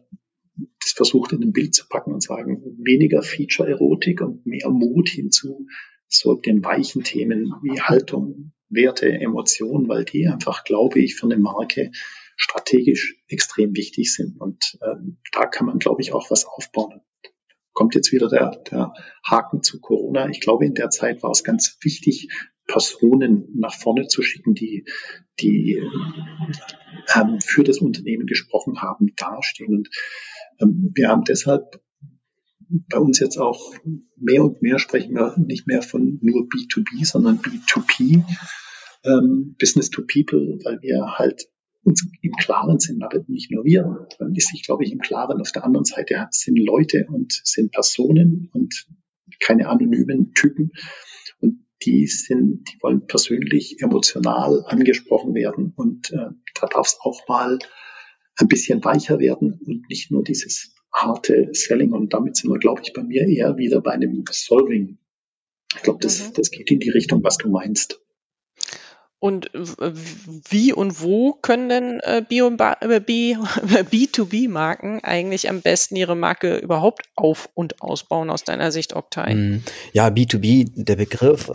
das 0.81 0.93
versucht 0.93 1.33
in 1.33 1.43
ein 1.43 1.53
Bild 1.53 1.75
zu 1.75 1.89
packen 1.89 2.13
und 2.13 2.23
sagen, 2.23 2.63
weniger 2.79 3.23
Feature-Erotik 3.23 4.21
und 4.21 4.47
mehr 4.47 4.69
Mut 4.71 5.09
hinzu 5.09 5.67
so 6.09 6.35
den 6.35 6.63
weichen 6.63 7.05
Themen 7.05 7.55
wie 7.63 7.81
Haltung, 7.81 8.53
Werte, 8.69 9.09
Emotionen, 9.11 9.89
weil 9.89 10.05
die 10.05 10.29
einfach, 10.29 10.65
glaube 10.65 11.01
ich, 11.01 11.15
für 11.15 11.27
eine 11.27 11.39
Marke 11.39 11.91
strategisch 12.37 13.17
extrem 13.29 13.75
wichtig 13.77 14.15
sind. 14.15 14.41
Und 14.41 14.79
äh, 14.83 14.95
da 15.33 15.47
kann 15.47 15.67
man, 15.67 15.79
glaube 15.79 16.03
ich, 16.03 16.13
auch 16.13 16.31
was 16.31 16.45
aufbauen 16.45 17.01
kommt 17.73 17.95
jetzt 17.95 18.13
wieder 18.13 18.29
der, 18.29 18.63
der 18.71 18.93
Haken 19.25 19.63
zu 19.63 19.81
Corona. 19.81 20.29
Ich 20.29 20.41
glaube, 20.41 20.67
in 20.67 20.75
der 20.75 20.91
Zeit 20.91 21.23
war 21.23 21.31
es 21.31 21.45
ganz 21.45 21.79
wichtig, 21.83 22.29
Personen 22.67 23.49
nach 23.55 23.75
vorne 23.75 24.07
zu 24.07 24.23
schicken, 24.23 24.55
die, 24.55 24.87
die 25.41 25.83
ähm, 27.15 27.41
für 27.41 27.65
das 27.65 27.79
Unternehmen 27.79 28.27
gesprochen 28.27 28.81
haben, 28.81 29.15
dastehen. 29.17 29.77
Und 29.77 29.91
ähm, 30.61 30.93
wir 30.95 31.09
haben 31.09 31.25
deshalb 31.25 31.83
bei 32.89 32.99
uns 32.99 33.19
jetzt 33.19 33.37
auch 33.37 33.75
mehr 34.17 34.45
und 34.45 34.63
mehr 34.63 34.79
sprechen 34.79 35.15
wir 35.15 35.35
nicht 35.39 35.67
mehr 35.67 35.83
von 35.83 36.19
nur 36.23 36.43
B2B, 36.49 37.05
sondern 37.05 37.39
B2P, 37.39 38.25
ähm, 39.05 39.57
Business 39.59 39.91
to 39.91 40.03
People, 40.03 40.59
weil 40.65 40.81
wir 40.81 41.19
halt 41.19 41.49
uns 41.85 42.07
im 42.21 42.33
Klaren 42.33 42.79
sind, 42.79 43.03
aber 43.03 43.25
nicht 43.27 43.51
nur 43.51 43.65
wir, 43.65 44.07
man 44.19 44.35
ist 44.35 44.49
sich, 44.49 44.63
glaube 44.63 44.85
ich, 44.85 44.93
im 44.93 45.01
Klaren. 45.01 45.41
Auf 45.41 45.53
der 45.53 45.65
anderen 45.65 45.85
Seite 45.85 46.29
sind 46.31 46.57
Leute 46.57 47.07
und 47.09 47.33
sind 47.45 47.73
Personen 47.73 48.51
und 48.53 48.87
keine 49.41 49.69
anonymen 49.69 50.33
Typen. 50.33 50.73
Und 51.41 51.67
die 51.85 52.07
sind, 52.07 52.69
die 52.73 52.83
wollen 52.83 53.07
persönlich, 53.07 53.81
emotional 53.81 54.65
angesprochen 54.67 55.35
werden. 55.35 55.73
Und 55.75 56.13
äh, 56.13 56.31
da 56.55 56.67
darf 56.67 56.87
es 56.87 56.99
auch 57.01 57.27
mal 57.29 57.59
ein 58.37 58.49
bisschen 58.49 58.85
weicher 58.85 59.19
werden 59.19 59.61
und 59.67 59.89
nicht 59.89 60.11
nur 60.11 60.23
dieses 60.23 60.75
harte 60.93 61.49
Selling. 61.53 61.93
Und 61.93 62.15
damit 62.15 62.37
sind 62.37 62.51
wir, 62.51 62.59
glaube 62.59 62.83
ich, 62.85 62.93
bei 62.93 63.03
mir 63.03 63.27
eher 63.27 63.57
wieder 63.57 63.81
bei 63.81 63.93
einem 63.93 64.25
Solving. 64.31 64.99
Ich 65.75 65.83
glaube, 65.83 66.01
das, 66.01 66.29
mhm. 66.29 66.35
das 66.35 66.51
geht 66.51 66.71
in 66.71 66.81
die 66.81 66.91
Richtung, 66.91 67.25
was 67.25 67.39
du 67.39 67.49
meinst. 67.49 68.01
Und 69.23 69.51
wie 69.55 70.73
und 70.73 71.01
wo 71.01 71.35
können 71.35 71.69
denn 71.69 72.01
äh, 72.01 72.25
B2B-Marken 72.29 74.99
äh, 74.99 75.03
eigentlich 75.05 75.49
am 75.49 75.61
besten 75.61 75.95
ihre 75.95 76.17
Marke 76.17 76.57
überhaupt 76.57 77.03
auf- 77.15 77.49
und 77.55 77.83
ausbauen 77.83 78.31
aus 78.31 78.43
deiner 78.43 78.73
Sicht, 78.73 78.97
Oktay? 78.97 79.37
Mhm. 79.37 79.63
Ja, 79.93 80.09
B2B, 80.09 80.73
der 80.75 80.97
Begriff, 80.97 81.51
äh, 81.51 81.53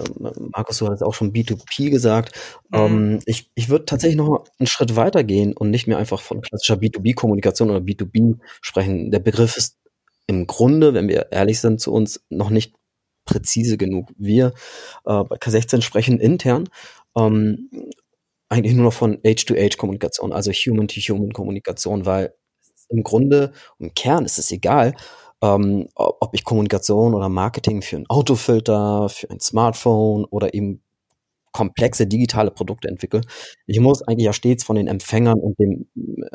Markus, 0.53 0.77
du 0.77 0.88
hast 0.88 1.03
auch 1.03 1.13
schon 1.13 1.34
B2P 1.34 1.89
gesagt. 1.89 2.39
Mhm. 2.69 2.80
Ähm, 2.80 3.19
ich 3.25 3.51
ich 3.53 3.67
würde 3.67 3.84
tatsächlich 3.84 4.15
noch 4.15 4.45
einen 4.60 4.67
Schritt 4.67 4.95
weiter 4.95 5.25
gehen 5.25 5.51
und 5.51 5.69
nicht 5.69 5.88
mehr 5.88 5.97
einfach 5.97 6.21
von 6.21 6.39
klassischer 6.39 6.75
B2B-Kommunikation 6.75 7.69
oder 7.69 7.80
B2B 7.80 8.38
sprechen. 8.62 9.12
Der 9.12 9.19
Begriff 9.19 9.58
ist 9.58 9.75
im 10.25 10.47
Grunde, 10.47 10.93
wenn 10.93 11.10
wir 11.10 11.34
ehrlich 11.34 11.60
sind 11.60 11.82
zu 11.82 11.91
uns, 11.91 12.21
noch 12.30 12.49
nicht 12.49 12.75
präzise 13.25 13.77
genug. 13.77 14.08
Wir 14.17 14.53
äh, 15.06 15.25
bei 15.25 15.36
K16 15.36 15.82
sprechen 15.82 16.21
intern 16.21 16.69
ähm, 17.15 17.70
eigentlich 18.50 18.76
nur 18.76 18.86
noch 18.86 18.93
von 18.93 19.20
Age-to-Age-Kommunikation, 19.26 20.34
also 20.34 20.52
Human-to-Human-Kommunikation, 20.52 22.06
weil 22.06 22.34
im 22.89 23.04
Grunde, 23.04 23.52
im 23.80 23.93
Kern 23.93 24.26
ist 24.26 24.39
es 24.39 24.52
egal, 24.52 24.93
ähm, 25.41 25.88
ob 25.96 26.34
ich 26.34 26.43
Kommunikation 26.43 27.13
oder 27.13 27.30
Marketing 27.30 27.82
für 27.82 27.98
ein 27.98 28.08
Autofilter, 28.08 29.10
für 29.10 29.30
ein 29.30 29.39
Smartphone 29.39 30.26
oder 30.26 30.54
eben 30.54 30.82
komplexe 31.52 32.06
digitale 32.06 32.52
Produkte 32.52 32.88
entwickle. 32.88 33.22
Ich 33.65 33.80
muss 33.80 34.04
eigentlich 34.04 34.26
ja 34.26 34.34
stets 34.34 34.63
von 34.63 34.76
den 34.76 34.88
Empfängern 34.88 35.39
und, 35.39 35.58
dem, 35.60 35.88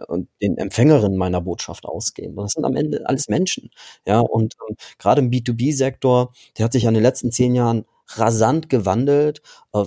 und 0.08 0.28
den 0.42 0.56
Empfängerinnen 0.58 1.16
meiner 1.16 1.40
Botschaft 1.40 1.87
ausgehen. 1.87 2.35
Das 2.35 2.52
sind 2.52 2.64
am 2.64 2.74
Ende 2.76 3.02
alles 3.06 3.28
Menschen. 3.28 3.70
Ja, 4.06 4.20
und 4.20 4.54
ähm, 4.68 4.76
gerade 4.98 5.20
im 5.20 5.30
B2B-Sektor, 5.30 6.32
der 6.58 6.64
hat 6.64 6.72
sich 6.72 6.85
in 6.85 6.94
den 6.94 7.02
letzten 7.04 7.30
zehn 7.30 7.54
Jahren 7.54 7.85
rasant 8.16 8.68
gewandelt, 8.68 9.42
äh, 9.74 9.85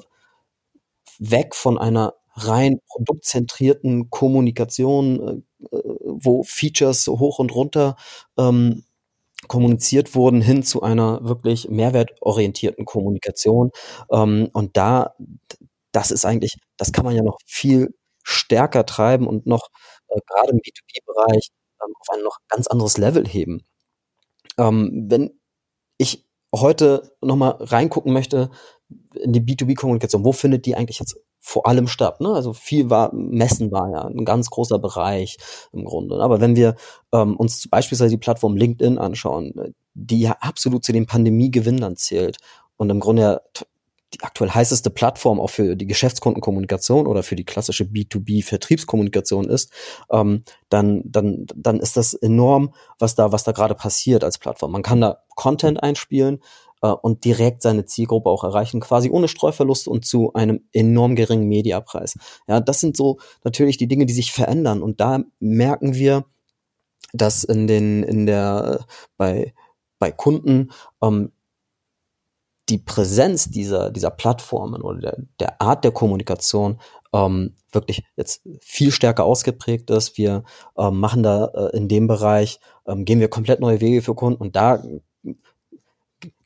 weg 1.19 1.55
von 1.55 1.77
einer 1.77 2.13
rein 2.35 2.79
produktzentrierten 2.87 4.09
Kommunikation, 4.09 5.45
äh, 5.71 5.77
wo 6.03 6.43
Features 6.43 7.07
hoch 7.07 7.39
und 7.39 7.53
runter 7.55 7.95
ähm, 8.37 8.83
kommuniziert 9.47 10.15
wurden, 10.15 10.41
hin 10.41 10.63
zu 10.63 10.81
einer 10.81 11.23
wirklich 11.23 11.69
mehrwertorientierten 11.69 12.85
Kommunikation. 12.85 13.71
Ähm, 14.11 14.49
und 14.53 14.77
da, 14.77 15.15
das 15.91 16.11
ist 16.11 16.25
eigentlich, 16.25 16.55
das 16.77 16.91
kann 16.91 17.05
man 17.05 17.15
ja 17.15 17.23
noch 17.23 17.37
viel 17.45 17.95
stärker 18.23 18.85
treiben 18.85 19.27
und 19.27 19.45
noch 19.45 19.69
äh, 20.09 20.19
gerade 20.27 20.51
im 20.51 20.59
B2B-Bereich 20.59 21.49
ähm, 21.83 21.93
auf 21.99 22.07
ein 22.15 22.23
noch 22.23 22.37
ganz 22.49 22.67
anderes 22.67 22.97
Level 22.97 23.27
heben. 23.27 23.65
Ähm, 24.57 25.05
wenn 25.09 25.39
ich 25.97 26.25
heute 26.53 27.11
nochmal 27.21 27.57
reingucken 27.59 28.13
möchte 28.13 28.49
in 29.15 29.33
die 29.33 29.41
B2B-Kommunikation, 29.41 30.23
wo 30.23 30.31
findet 30.31 30.65
die 30.65 30.75
eigentlich 30.75 30.99
jetzt 30.99 31.17
vor 31.39 31.67
allem 31.67 31.87
statt. 31.87 32.21
Ne? 32.21 32.29
Also 32.29 32.53
viel 32.53 32.89
war, 32.89 33.13
Messen 33.13 33.71
war 33.71 33.89
ja 33.91 34.05
ein 34.05 34.25
ganz 34.25 34.49
großer 34.49 34.79
Bereich 34.79 35.37
im 35.71 35.85
Grunde. 35.85 36.19
Aber 36.19 36.41
wenn 36.41 36.55
wir 36.55 36.75
ähm, 37.11 37.35
uns 37.37 37.67
beispielsweise 37.67 38.11
die 38.11 38.19
Plattform 38.19 38.57
LinkedIn 38.57 38.97
anschauen, 38.97 39.75
die 39.93 40.21
ja 40.21 40.37
absolut 40.39 40.83
zu 40.83 40.91
den 40.91 41.05
Pandemiegewinnern 41.05 41.95
zählt 41.97 42.37
und 42.77 42.89
im 42.89 42.99
Grunde 42.99 43.21
ja 43.21 43.41
die 44.15 44.21
aktuell 44.21 44.49
heißeste 44.49 44.89
Plattform 44.89 45.39
auch 45.39 45.49
für 45.49 45.75
die 45.75 45.87
Geschäftskundenkommunikation 45.87 47.05
oder 47.05 47.21
für 47.21 47.35
die 47.35 47.43
klassische 47.43 47.83
B2B-Vertriebskommunikation 47.83 49.49
ist, 49.49 49.71
ähm, 50.09 50.43
dann, 50.69 51.01
dann, 51.05 51.45
dann 51.55 51.79
ist 51.79 51.97
das 51.97 52.13
enorm, 52.13 52.73
was 52.97 53.15
da, 53.15 53.31
was 53.31 53.43
da 53.43 53.51
gerade 53.51 53.75
passiert 53.75 54.23
als 54.23 54.37
Plattform. 54.37 54.71
Man 54.71 54.83
kann 54.83 55.01
da 55.01 55.19
Content 55.35 55.81
einspielen, 55.83 56.41
äh, 56.85 56.95
und 57.01 57.25
direkt 57.25 57.61
seine 57.61 57.85
Zielgruppe 57.85 58.29
auch 58.29 58.43
erreichen, 58.43 58.79
quasi 58.79 59.09
ohne 59.09 59.27
Streuverlust 59.27 59.87
und 59.87 60.05
zu 60.05 60.33
einem 60.33 60.61
enorm 60.73 61.15
geringen 61.15 61.47
Mediapreis. 61.47 62.15
Ja, 62.47 62.59
das 62.59 62.79
sind 62.79 62.95
so 62.95 63.17
natürlich 63.43 63.77
die 63.77 63.87
Dinge, 63.87 64.05
die 64.05 64.13
sich 64.13 64.31
verändern 64.31 64.81
und 64.83 64.99
da 64.99 65.19
merken 65.39 65.95
wir, 65.95 66.25
dass 67.13 67.43
in 67.43 67.67
den 67.67 68.03
in 68.03 68.25
der 68.25 68.85
bei 69.17 69.53
bei 69.99 70.11
Kunden 70.11 70.71
ähm, 71.01 71.31
die 72.69 72.77
Präsenz 72.79 73.49
dieser, 73.49 73.91
dieser 73.91 74.09
Plattformen 74.09 74.81
oder 74.81 74.99
der, 74.99 75.17
der 75.39 75.61
Art 75.61 75.83
der 75.83 75.91
Kommunikation 75.91 76.79
ähm, 77.13 77.55
wirklich 77.71 78.03
jetzt 78.15 78.41
viel 78.59 78.91
stärker 78.91 79.23
ausgeprägt 79.23 79.89
ist. 79.91 80.17
Wir 80.17 80.43
ähm, 80.77 80.99
machen 80.99 81.21
da 81.21 81.45
äh, 81.45 81.77
in 81.77 81.87
dem 81.87 82.07
Bereich, 82.07 82.59
ähm, 82.87 83.05
gehen 83.05 83.19
wir 83.19 83.27
komplett 83.27 83.59
neue 83.59 83.81
Wege 83.81 84.01
für 84.01 84.15
Kunden 84.15 84.41
und 84.41 84.55
da 84.55 84.83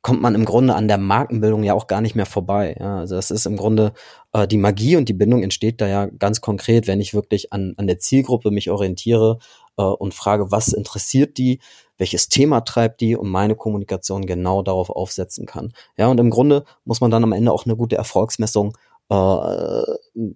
kommt 0.01 0.21
man 0.21 0.35
im 0.35 0.45
Grunde 0.45 0.75
an 0.75 0.87
der 0.87 0.97
Markenbildung 0.97 1.63
ja 1.63 1.73
auch 1.73 1.87
gar 1.87 2.01
nicht 2.01 2.15
mehr 2.15 2.25
vorbei. 2.25 2.77
Ja, 2.79 2.99
also 2.99 3.15
das 3.15 3.31
ist 3.31 3.45
im 3.45 3.57
Grunde 3.57 3.93
äh, 4.33 4.47
die 4.47 4.57
Magie 4.57 4.95
und 4.95 5.09
die 5.09 5.13
Bindung 5.13 5.43
entsteht 5.43 5.81
da 5.81 5.87
ja 5.87 6.05
ganz 6.05 6.41
konkret, 6.41 6.87
wenn 6.87 7.01
ich 7.01 7.13
wirklich 7.13 7.51
an, 7.51 7.73
an 7.77 7.87
der 7.87 7.99
Zielgruppe 7.99 8.51
mich 8.51 8.69
orientiere 8.69 9.39
äh, 9.77 9.83
und 9.83 10.13
frage, 10.13 10.51
was 10.51 10.69
interessiert 10.69 11.37
die, 11.37 11.59
welches 11.97 12.29
Thema 12.29 12.61
treibt 12.61 13.01
die 13.01 13.15
und 13.15 13.29
meine 13.29 13.55
Kommunikation 13.55 14.25
genau 14.25 14.61
darauf 14.61 14.89
aufsetzen 14.89 15.45
kann. 15.45 15.73
Ja, 15.97 16.07
und 16.07 16.19
im 16.19 16.29
Grunde 16.29 16.63
muss 16.85 17.01
man 17.01 17.11
dann 17.11 17.23
am 17.23 17.33
Ende 17.33 17.51
auch 17.51 17.65
eine 17.65 17.75
gute 17.75 17.97
Erfolgsmessung 17.97 18.77
äh, 19.09 19.15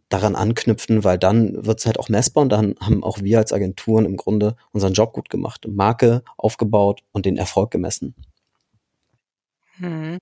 daran 0.09 0.35
anknüpfen, 0.35 1.03
weil 1.05 1.17
dann 1.17 1.65
wird 1.65 1.79
es 1.79 1.85
halt 1.85 1.99
auch 1.99 2.09
messbar 2.09 2.41
und 2.41 2.49
dann 2.49 2.75
haben 2.81 3.03
auch 3.03 3.19
wir 3.21 3.37
als 3.37 3.53
Agenturen 3.53 4.05
im 4.05 4.17
Grunde 4.17 4.55
unseren 4.71 4.93
Job 4.93 5.13
gut 5.13 5.29
gemacht, 5.29 5.67
Marke 5.69 6.23
aufgebaut 6.37 7.01
und 7.13 7.25
den 7.25 7.37
Erfolg 7.37 7.71
gemessen. 7.71 8.13
Mhm. 9.77 10.17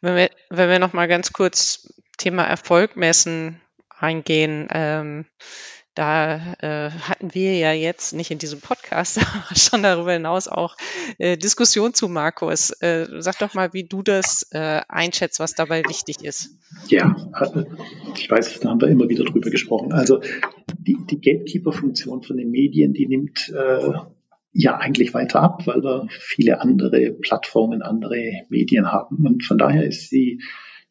Wenn 0.00 0.16
wir, 0.16 0.30
wenn 0.50 0.68
wir 0.68 0.78
noch 0.78 0.92
mal 0.92 1.08
ganz 1.08 1.32
kurz 1.32 1.92
Thema 2.18 2.44
Erfolg 2.44 2.96
messen 2.96 3.60
eingehen, 3.88 4.68
ähm, 4.70 5.26
da 5.94 6.54
äh, 6.54 6.90
hatten 6.90 7.34
wir 7.34 7.56
ja 7.56 7.72
jetzt 7.72 8.14
nicht 8.14 8.32
in 8.32 8.38
diesem 8.38 8.60
Podcast, 8.60 9.18
aber 9.46 9.56
schon 9.56 9.82
darüber 9.82 10.12
hinaus 10.12 10.48
auch 10.48 10.76
äh, 11.18 11.36
Diskussion 11.36 11.94
zu 11.94 12.08
Markus. 12.08 12.70
Äh, 12.80 13.06
sag 13.20 13.38
doch 13.38 13.54
mal, 13.54 13.72
wie 13.72 13.84
du 13.84 14.02
das 14.02 14.48
äh, 14.50 14.80
einschätzt, 14.88 15.38
was 15.38 15.54
dabei 15.54 15.84
wichtig 15.88 16.24
ist. 16.24 16.50
Ja, 16.88 17.14
äh, 17.40 17.64
ich 18.16 18.28
weiß, 18.28 18.60
da 18.60 18.70
haben 18.70 18.80
wir 18.80 18.88
immer 18.88 19.08
wieder 19.08 19.24
drüber 19.24 19.50
gesprochen. 19.50 19.92
Also 19.92 20.20
die, 20.78 20.98
die 21.08 21.20
Gatekeeper-Funktion 21.20 22.22
von 22.22 22.36
den 22.36 22.50
Medien, 22.50 22.92
die 22.92 23.06
nimmt 23.06 23.48
äh, 23.50 23.92
ja 24.54 24.78
eigentlich 24.78 25.12
weiter 25.12 25.42
ab, 25.42 25.66
weil 25.66 25.82
wir 25.82 26.06
viele 26.08 26.60
andere 26.60 27.10
Plattformen, 27.12 27.82
andere 27.82 28.44
Medien 28.48 28.90
haben. 28.90 29.26
Und 29.26 29.44
von 29.44 29.58
daher 29.58 29.84
ist 29.84 30.12
die, 30.12 30.40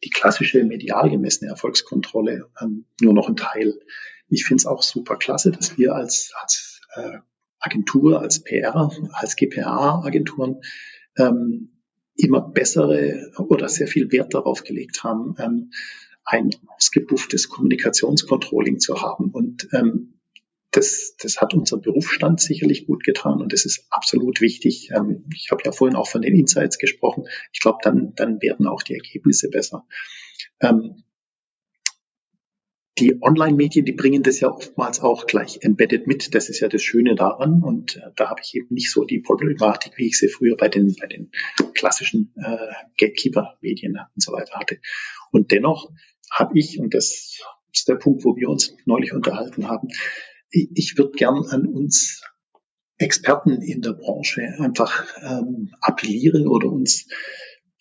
die 0.04 0.10
klassische 0.10 0.62
medial 0.64 1.10
gemessene 1.10 1.50
Erfolgskontrolle 1.50 2.50
ähm, 2.60 2.84
nur 3.00 3.14
noch 3.14 3.28
ein 3.28 3.36
Teil. 3.36 3.74
Ich 4.28 4.44
finde 4.44 4.60
es 4.60 4.66
auch 4.66 4.82
super 4.82 5.16
klasse, 5.16 5.50
dass 5.50 5.78
wir 5.78 5.94
als, 5.94 6.32
als 6.40 6.80
äh, 6.94 7.18
Agentur, 7.58 8.20
als 8.20 8.44
PR, 8.44 8.90
als 9.12 9.36
GPA-Agenturen 9.36 10.60
ähm, 11.16 11.70
immer 12.16 12.42
bessere 12.42 13.30
oder 13.38 13.70
sehr 13.70 13.86
viel 13.86 14.12
Wert 14.12 14.34
darauf 14.34 14.62
gelegt 14.62 15.02
haben, 15.02 15.36
ähm, 15.38 15.70
ein 16.26 16.50
ausgebufftes 16.68 17.48
Kommunikationscontrolling 17.48 18.78
zu 18.78 19.00
haben. 19.00 19.30
Und 19.30 19.68
ähm, 19.72 20.13
das, 20.74 21.14
das 21.22 21.40
hat 21.40 21.54
unser 21.54 21.78
Berufsstand 21.78 22.40
sicherlich 22.40 22.86
gut 22.86 23.04
getan 23.04 23.40
und 23.40 23.52
das 23.52 23.64
ist 23.64 23.86
absolut 23.90 24.40
wichtig. 24.40 24.90
Ähm, 24.94 25.24
ich 25.32 25.50
habe 25.52 25.62
ja 25.64 25.70
vorhin 25.70 25.96
auch 25.96 26.08
von 26.08 26.22
den 26.22 26.34
Insights 26.34 26.78
gesprochen. 26.78 27.28
Ich 27.52 27.60
glaube, 27.60 27.78
dann, 27.82 28.12
dann 28.16 28.42
werden 28.42 28.66
auch 28.66 28.82
die 28.82 28.94
Ergebnisse 28.94 29.50
besser. 29.50 29.86
Ähm, 30.60 31.04
die 32.98 33.22
Online-Medien, 33.22 33.84
die 33.84 33.92
bringen 33.92 34.22
das 34.22 34.40
ja 34.40 34.50
oftmals 34.50 35.00
auch 35.00 35.26
gleich 35.26 35.58
embedded 35.62 36.06
mit. 36.06 36.34
Das 36.34 36.48
ist 36.48 36.60
ja 36.60 36.68
das 36.68 36.82
Schöne 36.82 37.14
daran. 37.14 37.62
Und 37.62 37.96
äh, 37.96 38.10
da 38.16 38.30
habe 38.30 38.40
ich 38.44 38.54
eben 38.56 38.74
nicht 38.74 38.90
so 38.90 39.04
die 39.04 39.20
Problematik, 39.20 39.92
wie 39.96 40.06
ich 40.06 40.18
sie 40.18 40.28
früher 40.28 40.56
bei 40.56 40.68
den, 40.68 40.94
bei 41.00 41.06
den 41.06 41.30
klassischen 41.74 42.34
äh, 42.36 42.72
Gatekeeper-Medien 42.98 43.96
und 44.14 44.22
so 44.22 44.32
weiter 44.32 44.58
hatte. 44.58 44.78
Und 45.30 45.52
dennoch 45.52 45.92
habe 46.32 46.58
ich, 46.58 46.80
und 46.80 46.94
das 46.94 47.40
ist 47.72 47.88
der 47.88 47.96
Punkt, 47.96 48.24
wo 48.24 48.36
wir 48.36 48.48
uns 48.48 48.74
neulich 48.86 49.12
unterhalten 49.12 49.68
haben, 49.68 49.88
ich 50.54 50.96
würde 50.96 51.12
gern 51.12 51.44
an 51.48 51.66
uns 51.66 52.22
Experten 52.98 53.60
in 53.60 53.82
der 53.82 53.92
Branche 53.92 54.54
einfach 54.58 55.04
ähm, 55.20 55.74
appellieren 55.80 56.46
oder 56.46 56.70
uns 56.70 57.08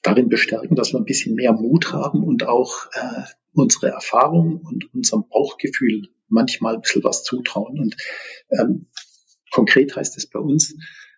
darin 0.01 0.27
bestärken, 0.27 0.75
dass 0.75 0.91
wir 0.91 0.99
ein 0.99 1.05
bisschen 1.05 1.35
mehr 1.35 1.53
Mut 1.53 1.93
haben 1.93 2.23
und 2.23 2.47
auch 2.47 2.87
äh, 2.93 3.23
unsere 3.53 3.89
Erfahrung 3.89 4.59
und 4.61 4.93
unserem 4.93 5.25
Bauchgefühl 5.29 6.09
manchmal 6.27 6.75
ein 6.75 6.81
bisschen 6.81 7.03
was 7.03 7.23
zutrauen. 7.23 7.79
Und 7.79 7.95
ähm, 8.49 8.87
konkret 9.51 9.95
heißt 9.95 10.17
es 10.17 10.27
bei 10.29 10.39
uns, 10.39 10.75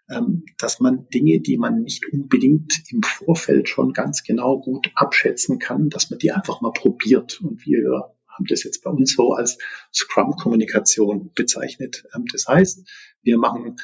ähm, 0.10 0.44
dass 0.58 0.80
man 0.82 1.08
Dinge, 1.10 1.40
die 1.40 1.58
man 1.58 1.82
nicht 1.82 2.06
unbedingt 2.12 2.84
im 2.90 3.02
Vorfeld 3.02 3.70
schon 3.70 3.94
ganz 3.94 4.24
genau 4.24 4.60
gut 4.60 4.92
abschätzen 4.94 5.58
kann, 5.58 5.90
dass 5.90 6.10
man 6.10 6.20
die 6.20 6.32
einfach 6.32 6.62
mal 6.62 6.74
probiert. 6.74 7.42
Und 7.42 7.66
wir 7.66 8.15
haben 8.36 8.46
das 8.48 8.64
jetzt 8.64 8.84
bei 8.84 8.92
uns 8.92 9.14
so 9.14 9.34
als 9.34 9.58
Scrum-Kommunikation 9.94 11.32
bezeichnet. 11.34 12.06
Ähm, 12.16 12.26
das 12.32 12.48
heißt, 12.48 12.88
wir 13.24 13.38
machen 13.38 13.78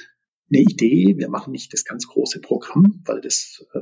eine 0.52 0.62
Idee, 0.62 1.16
wir 1.18 1.30
machen 1.30 1.52
nicht 1.52 1.74
das 1.74 1.86
ganz 1.86 2.08
große 2.08 2.42
Programm, 2.42 3.02
weil 3.06 3.22
das 3.22 3.66
äh, 3.74 3.82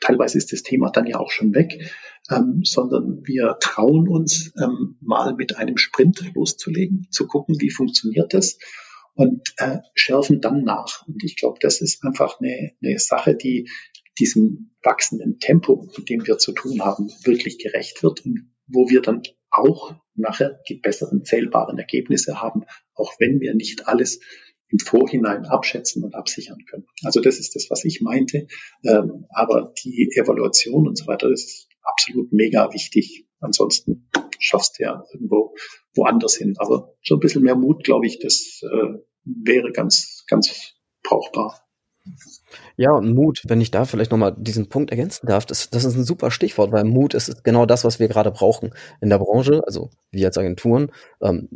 teilweise 0.00 0.38
ist 0.38 0.52
das 0.52 0.62
Thema 0.62 0.90
dann 0.90 1.06
ja 1.06 1.18
auch 1.18 1.30
schon 1.30 1.54
weg, 1.54 1.90
ähm, 2.30 2.60
sondern 2.64 3.22
wir 3.24 3.56
trauen 3.60 4.08
uns 4.08 4.52
ähm, 4.60 4.96
mal 5.00 5.34
mit 5.34 5.56
einem 5.56 5.78
Sprint 5.78 6.34
loszulegen, 6.34 7.06
zu 7.10 7.26
gucken, 7.26 7.56
wie 7.60 7.70
funktioniert 7.70 8.34
das 8.34 8.58
und 9.14 9.54
äh, 9.58 9.78
schärfen 9.94 10.40
dann 10.40 10.64
nach. 10.64 11.06
Und 11.06 11.22
ich 11.24 11.36
glaube, 11.36 11.58
das 11.60 11.80
ist 11.80 12.04
einfach 12.04 12.40
eine, 12.40 12.72
eine 12.82 12.98
Sache, 12.98 13.34
die 13.34 13.68
diesem 14.18 14.74
wachsenden 14.82 15.38
Tempo, 15.38 15.88
mit 15.96 16.08
dem 16.08 16.26
wir 16.26 16.38
zu 16.38 16.52
tun 16.52 16.82
haben, 16.82 17.10
wirklich 17.24 17.58
gerecht 17.58 18.02
wird 18.02 18.24
und 18.26 18.52
wo 18.66 18.88
wir 18.90 19.00
dann 19.00 19.22
auch 19.50 19.94
nachher 20.14 20.60
die 20.68 20.74
besseren 20.74 21.24
zählbaren 21.24 21.78
Ergebnisse 21.78 22.40
haben, 22.40 22.64
auch 22.94 23.14
wenn 23.18 23.40
wir 23.40 23.54
nicht 23.54 23.88
alles 23.88 24.20
im 24.68 24.78
Vorhinein 24.78 25.44
abschätzen 25.44 26.02
und 26.02 26.14
absichern 26.14 26.64
können. 26.68 26.86
Also 27.04 27.20
das 27.20 27.38
ist 27.38 27.54
das, 27.54 27.70
was 27.70 27.84
ich 27.84 28.00
meinte. 28.00 28.46
Ähm, 28.84 29.26
aber 29.28 29.74
die 29.84 30.10
Evaluation 30.16 30.88
und 30.88 30.96
so 30.96 31.06
weiter 31.06 31.30
ist 31.30 31.68
absolut 31.82 32.32
mega 32.32 32.72
wichtig. 32.72 33.26
Ansonsten 33.40 34.08
schaffst 34.38 34.78
du 34.78 34.84
ja 34.84 35.04
irgendwo 35.12 35.54
woanders 35.94 36.36
hin. 36.36 36.54
Aber 36.58 36.94
so 37.02 37.16
ein 37.16 37.20
bisschen 37.20 37.42
mehr 37.42 37.54
Mut, 37.54 37.84
glaube 37.84 38.06
ich, 38.06 38.18
das 38.18 38.62
äh, 38.62 38.98
wäre 39.24 39.72
ganz, 39.72 40.24
ganz 40.26 40.74
brauchbar. 41.02 41.61
Ja, 42.76 42.92
und 42.92 43.14
Mut, 43.14 43.42
wenn 43.46 43.60
ich 43.60 43.70
da 43.70 43.84
vielleicht 43.84 44.10
nochmal 44.10 44.34
diesen 44.36 44.68
Punkt 44.68 44.90
ergänzen 44.90 45.26
darf, 45.26 45.46
das, 45.46 45.70
das 45.70 45.84
ist 45.84 45.94
ein 45.96 46.04
super 46.04 46.30
Stichwort, 46.30 46.72
weil 46.72 46.84
Mut 46.84 47.14
ist 47.14 47.44
genau 47.44 47.66
das, 47.66 47.84
was 47.84 47.98
wir 48.00 48.08
gerade 48.08 48.30
brauchen 48.30 48.74
in 49.00 49.10
der 49.10 49.18
Branche, 49.18 49.62
also 49.66 49.90
wir 50.10 50.26
als 50.26 50.38
Agenturen, 50.38 50.90
ähm, 51.20 51.48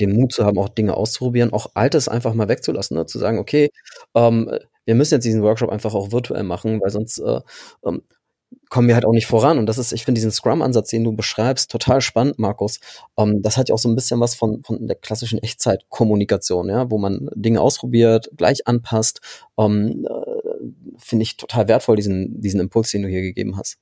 den 0.00 0.12
Mut 0.14 0.32
zu 0.32 0.44
haben, 0.44 0.58
auch 0.58 0.68
Dinge 0.68 0.94
auszuprobieren, 0.94 1.52
auch 1.52 1.72
Altes 1.74 2.08
einfach 2.08 2.34
mal 2.34 2.48
wegzulassen, 2.48 2.96
ne? 2.96 3.06
zu 3.06 3.18
sagen, 3.18 3.38
okay, 3.38 3.70
ähm, 4.14 4.50
wir 4.84 4.94
müssen 4.94 5.14
jetzt 5.14 5.24
diesen 5.24 5.42
Workshop 5.42 5.70
einfach 5.70 5.94
auch 5.94 6.12
virtuell 6.12 6.44
machen, 6.44 6.80
weil 6.80 6.90
sonst 6.90 7.18
äh, 7.18 7.40
ähm, 7.84 8.02
kommen 8.68 8.88
wir 8.88 8.94
halt 8.94 9.04
auch 9.04 9.12
nicht 9.12 9.26
voran. 9.26 9.58
Und 9.58 9.66
das 9.66 9.78
ist, 9.78 9.92
ich 9.92 10.04
finde 10.04 10.18
diesen 10.18 10.30
Scrum-Ansatz, 10.30 10.90
den 10.90 11.04
du 11.04 11.12
beschreibst, 11.12 11.70
total 11.70 12.00
spannend, 12.00 12.38
Markus. 12.38 12.80
Ähm, 13.16 13.42
das 13.42 13.56
hat 13.56 13.68
ja 13.68 13.74
auch 13.74 13.78
so 13.78 13.88
ein 13.88 13.94
bisschen 13.94 14.20
was 14.20 14.34
von, 14.34 14.62
von 14.64 14.86
der 14.86 14.96
klassischen 14.96 15.42
Echtzeitkommunikation, 15.42 16.68
ja, 16.68 16.90
wo 16.90 16.98
man 16.98 17.30
Dinge 17.34 17.60
ausprobiert, 17.60 18.30
gleich 18.36 18.66
anpasst. 18.66 19.20
Ähm, 19.58 20.06
äh, 20.08 20.98
finde 20.98 21.22
ich 21.22 21.36
total 21.36 21.68
wertvoll, 21.68 21.96
diesen, 21.96 22.40
diesen 22.40 22.60
Impuls, 22.60 22.90
den 22.90 23.02
du 23.02 23.08
hier 23.08 23.22
gegeben 23.22 23.56
hast. 23.56 23.78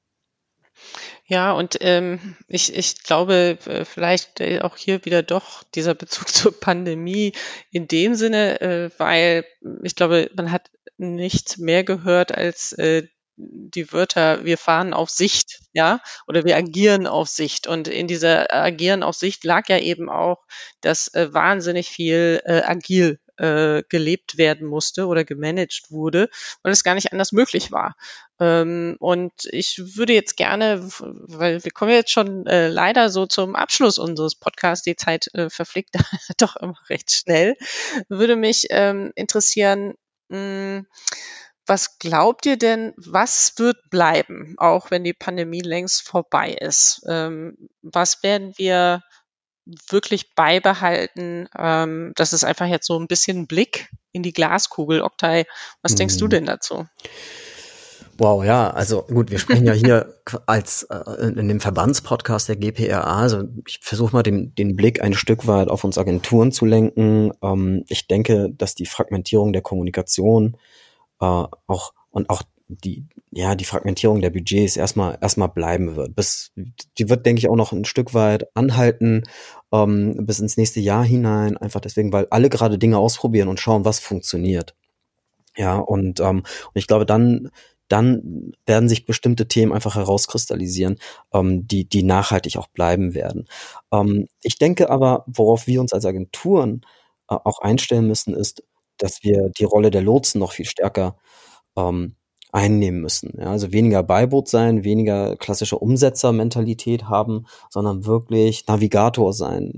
Ja, 1.27 1.53
und 1.53 1.79
ähm, 1.81 2.37
ich, 2.47 2.75
ich 2.77 3.03
glaube, 3.03 3.59
äh, 3.67 3.85
vielleicht 3.85 4.41
äh, 4.41 4.61
auch 4.61 4.77
hier 4.77 5.05
wieder 5.05 5.23
doch 5.23 5.65
dieser 5.75 5.95
Bezug 5.95 6.29
zur 6.33 6.59
Pandemie 6.59 7.33
in 7.71 7.89
dem 7.89 8.15
Sinne, 8.15 8.61
äh, 8.61 8.91
weil 8.99 9.45
ich 9.83 9.97
glaube, 9.97 10.31
man 10.37 10.53
hat 10.53 10.71
nicht 10.99 11.59
mehr 11.59 11.85
gehört 11.85 12.33
als 12.33 12.73
äh, 12.75 13.09
die 13.37 13.93
Wörter, 13.93 14.45
wir 14.45 14.59
fahren 14.59 14.95
auf 14.95 15.11
Sicht, 15.11 15.61
ja, 15.73 16.01
oder 16.27 16.45
wir 16.45 16.57
agieren 16.57 17.07
auf 17.07 17.29
Sicht. 17.29 17.67
Und 17.67 17.89
in 17.89 18.07
dieser 18.07 18.53
Agieren 18.55 19.03
auf 19.03 19.17
Sicht 19.17 19.45
lag 19.45 19.69
ja 19.69 19.79
eben 19.79 20.09
auch, 20.09 20.45
dass 20.81 21.13
äh, 21.15 21.33
wahnsinnig 21.33 21.89
viel 21.89 22.41
äh, 22.45 22.63
agil 22.63 23.19
äh, 23.37 23.83
gelebt 23.89 24.39
werden 24.39 24.67
musste 24.67 25.07
oder 25.07 25.25
gemanagt 25.25 25.91
wurde, 25.91 26.29
weil 26.63 26.73
es 26.73 26.85
gar 26.85 26.95
nicht 26.95 27.13
anders 27.13 27.33
möglich 27.33 27.71
war. 27.73 27.97
Ähm, 28.41 28.97
und 28.99 29.33
ich 29.51 29.97
würde 29.97 30.15
jetzt 30.15 30.37
gerne, 30.37 30.89
weil 31.01 31.63
wir 31.65 31.71
kommen 31.71 31.93
jetzt 31.93 32.13
schon 32.13 32.47
äh, 32.47 32.69
leider 32.69 33.11
so 33.11 33.27
zum 33.27 33.55
Abschluss 33.55 33.99
unseres 33.99 34.35
Podcasts, 34.35 34.85
die 34.85 34.97
Zeit 34.97 35.29
äh, 35.35 35.51
verfliegt 35.51 35.91
doch 36.39 36.57
immer 36.57 36.79
recht 36.89 37.11
schnell, 37.11 37.57
würde 38.09 38.37
mich 38.37 38.69
ähm, 38.71 39.13
interessieren, 39.15 39.95
mh, 40.29 40.39
hm, 40.39 40.87
was 41.67 41.99
glaubt 41.99 42.47
ihr 42.47 42.57
denn, 42.57 42.93
was 42.97 43.55
wird 43.59 43.77
bleiben, 43.91 44.55
auch 44.59 44.91
wenn 44.91 45.05
die 45.05 45.13
Pandemie 45.13 45.63
längst 45.63 46.03
vorbei 46.03 46.53
ist? 46.53 47.03
Ähm, 47.09 47.57
was 47.83 48.23
werden 48.23 48.53
wir 48.57 49.03
wirklich 49.89 50.35
beibehalten? 50.35 51.49
Ähm, 51.59 52.13
das 52.17 52.33
ist 52.33 52.45
einfach 52.45 52.67
jetzt 52.67 52.87
so 52.87 52.99
ein 52.99 53.09
bisschen 53.09 53.47
Blick 53.47 53.91
in 54.13 54.23
die 54.23 54.33
Glaskugel. 54.33 55.03
Oktay, 55.03 55.45
was 55.83 55.93
hm. 55.93 55.99
denkst 55.99 56.17
du 56.19 56.27
mhm. 56.27 56.31
denn 56.31 56.47
dazu? 56.47 56.87
Wow, 58.19 58.45
ja, 58.45 58.71
also 58.71 59.03
gut, 59.03 59.31
wir 59.31 59.39
sprechen 59.39 59.67
ja 59.67 59.75
hier 59.75 60.15
als 60.47 60.85
äh, 60.85 61.27
in 61.27 61.49
dem 61.49 61.61
Verbandspodcast 61.61 62.49
der 62.49 62.57
GPRA. 62.57 63.21
Also 63.21 63.45
ich 63.67 63.81
versuche 63.83 64.15
mal 64.15 64.23
den, 64.23 64.55
den 64.55 64.75
Blick 64.75 65.03
ein 65.03 65.13
Stück 65.13 65.47
weit 65.47 65.69
auf 65.69 65.85
uns 65.85 65.99
Agenturen 65.99 66.51
zu 66.51 66.65
lenken. 66.65 67.33
Ähm, 67.43 67.85
ich 67.89 68.07
denke, 68.07 68.51
dass 68.57 68.75
die 68.75 68.87
Fragmentierung 68.87 69.53
der 69.53 69.63
Kommunikation 69.63 70.57
äh, 71.21 71.45
auch 71.67 71.93
und 72.11 72.31
auch 72.31 72.43
die 72.69 73.07
ja 73.31 73.55
die 73.55 73.65
Fragmentierung 73.65 74.21
der 74.21 74.31
Budgets 74.31 74.77
erstmal 74.77 75.19
erstmal 75.21 75.49
bleiben 75.49 75.97
wird. 75.97 76.17
Bis 76.17 76.53
die 76.99 77.09
wird 77.09 77.25
denke 77.27 77.39
ich 77.39 77.49
auch 77.49 77.57
noch 77.57 77.73
ein 77.73 77.85
Stück 77.85 78.15
weit 78.15 78.49
anhalten 78.57 79.23
ähm, 79.73 80.27
bis 80.27 80.41
ins 80.41 80.57
nächste 80.57 80.81
Jahr 80.81 81.05
hinein. 81.05 81.57
Einfach 81.57 81.81
deswegen, 81.81 82.13
weil 82.13 82.27
alle 82.31 82.49
gerade 82.49 82.79
Dinge 82.79 82.99
ausprobieren 82.99 83.49
und 83.49 83.61
schauen, 83.61 83.85
was 83.85 84.01
funktioniert. 84.01 84.75
Ja 85.57 85.79
und 85.79 86.21
ähm, 86.21 86.39
und 86.39 86.77
ich 86.77 86.87
glaube 86.87 87.07
dann 87.07 87.51
dann 87.89 88.53
werden 88.67 88.89
sich 88.89 89.07
bestimmte 89.07 89.49
Themen 89.49 89.73
einfach 89.73 89.95
herauskristallisieren, 89.95 90.99
ähm, 91.33 91.67
die, 91.67 91.89
die 91.89 92.03
nachhaltig 92.03 92.57
auch 92.57 92.69
bleiben 92.69 93.15
werden. 93.15 93.49
Ähm, 93.93 94.27
ich 94.43 94.59
denke 94.59 94.91
aber, 94.91 95.25
worauf 95.27 95.67
wir 95.67 95.81
uns 95.81 95.93
als 95.93 96.05
Agenturen 96.05 96.83
äh, 97.29 97.35
auch 97.35 97.61
einstellen 97.61 98.09
müssen, 98.09 98.35
ist, 98.35 98.63
dass 98.99 99.23
wir 99.23 99.51
die 99.59 99.65
Rolle 99.65 99.91
der 99.91 100.03
Lotsen 100.03 100.39
noch 100.39 100.53
viel 100.53 100.67
stärker 100.67 101.17
ähm, 101.77 102.17
einnehmen 102.53 103.01
müssen. 103.01 103.35
Ja, 103.39 103.51
also 103.51 103.73
weniger 103.73 104.03
Beiboot 104.03 104.49
sein, 104.49 104.85
weniger 104.85 105.37
klassische 105.37 105.79
Umsetzermentalität 105.79 107.05
haben, 107.05 107.47
sondern 107.71 108.07
wirklich 108.07 108.67
Navigator 108.67 109.33
sein. 109.33 109.73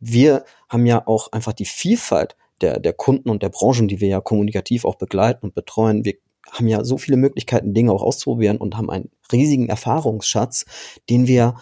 Wir 0.00 0.44
haben 0.68 0.86
ja 0.86 1.06
auch 1.06 1.30
einfach 1.32 1.52
die 1.52 1.66
Vielfalt 1.66 2.36
der, 2.60 2.80
der 2.80 2.92
Kunden 2.92 3.30
und 3.30 3.42
der 3.42 3.50
Branchen, 3.50 3.88
die 3.88 4.00
wir 4.00 4.08
ja 4.08 4.20
kommunikativ 4.20 4.84
auch 4.84 4.96
begleiten 4.96 5.46
und 5.46 5.54
betreuen. 5.54 6.04
Wir 6.04 6.14
haben 6.50 6.66
ja 6.66 6.84
so 6.84 6.98
viele 6.98 7.16
Möglichkeiten, 7.16 7.74
Dinge 7.74 7.92
auch 7.92 8.02
auszuprobieren 8.02 8.56
und 8.56 8.76
haben 8.76 8.90
einen 8.90 9.10
riesigen 9.30 9.68
Erfahrungsschatz, 9.68 10.64
den 11.08 11.26
wir 11.26 11.54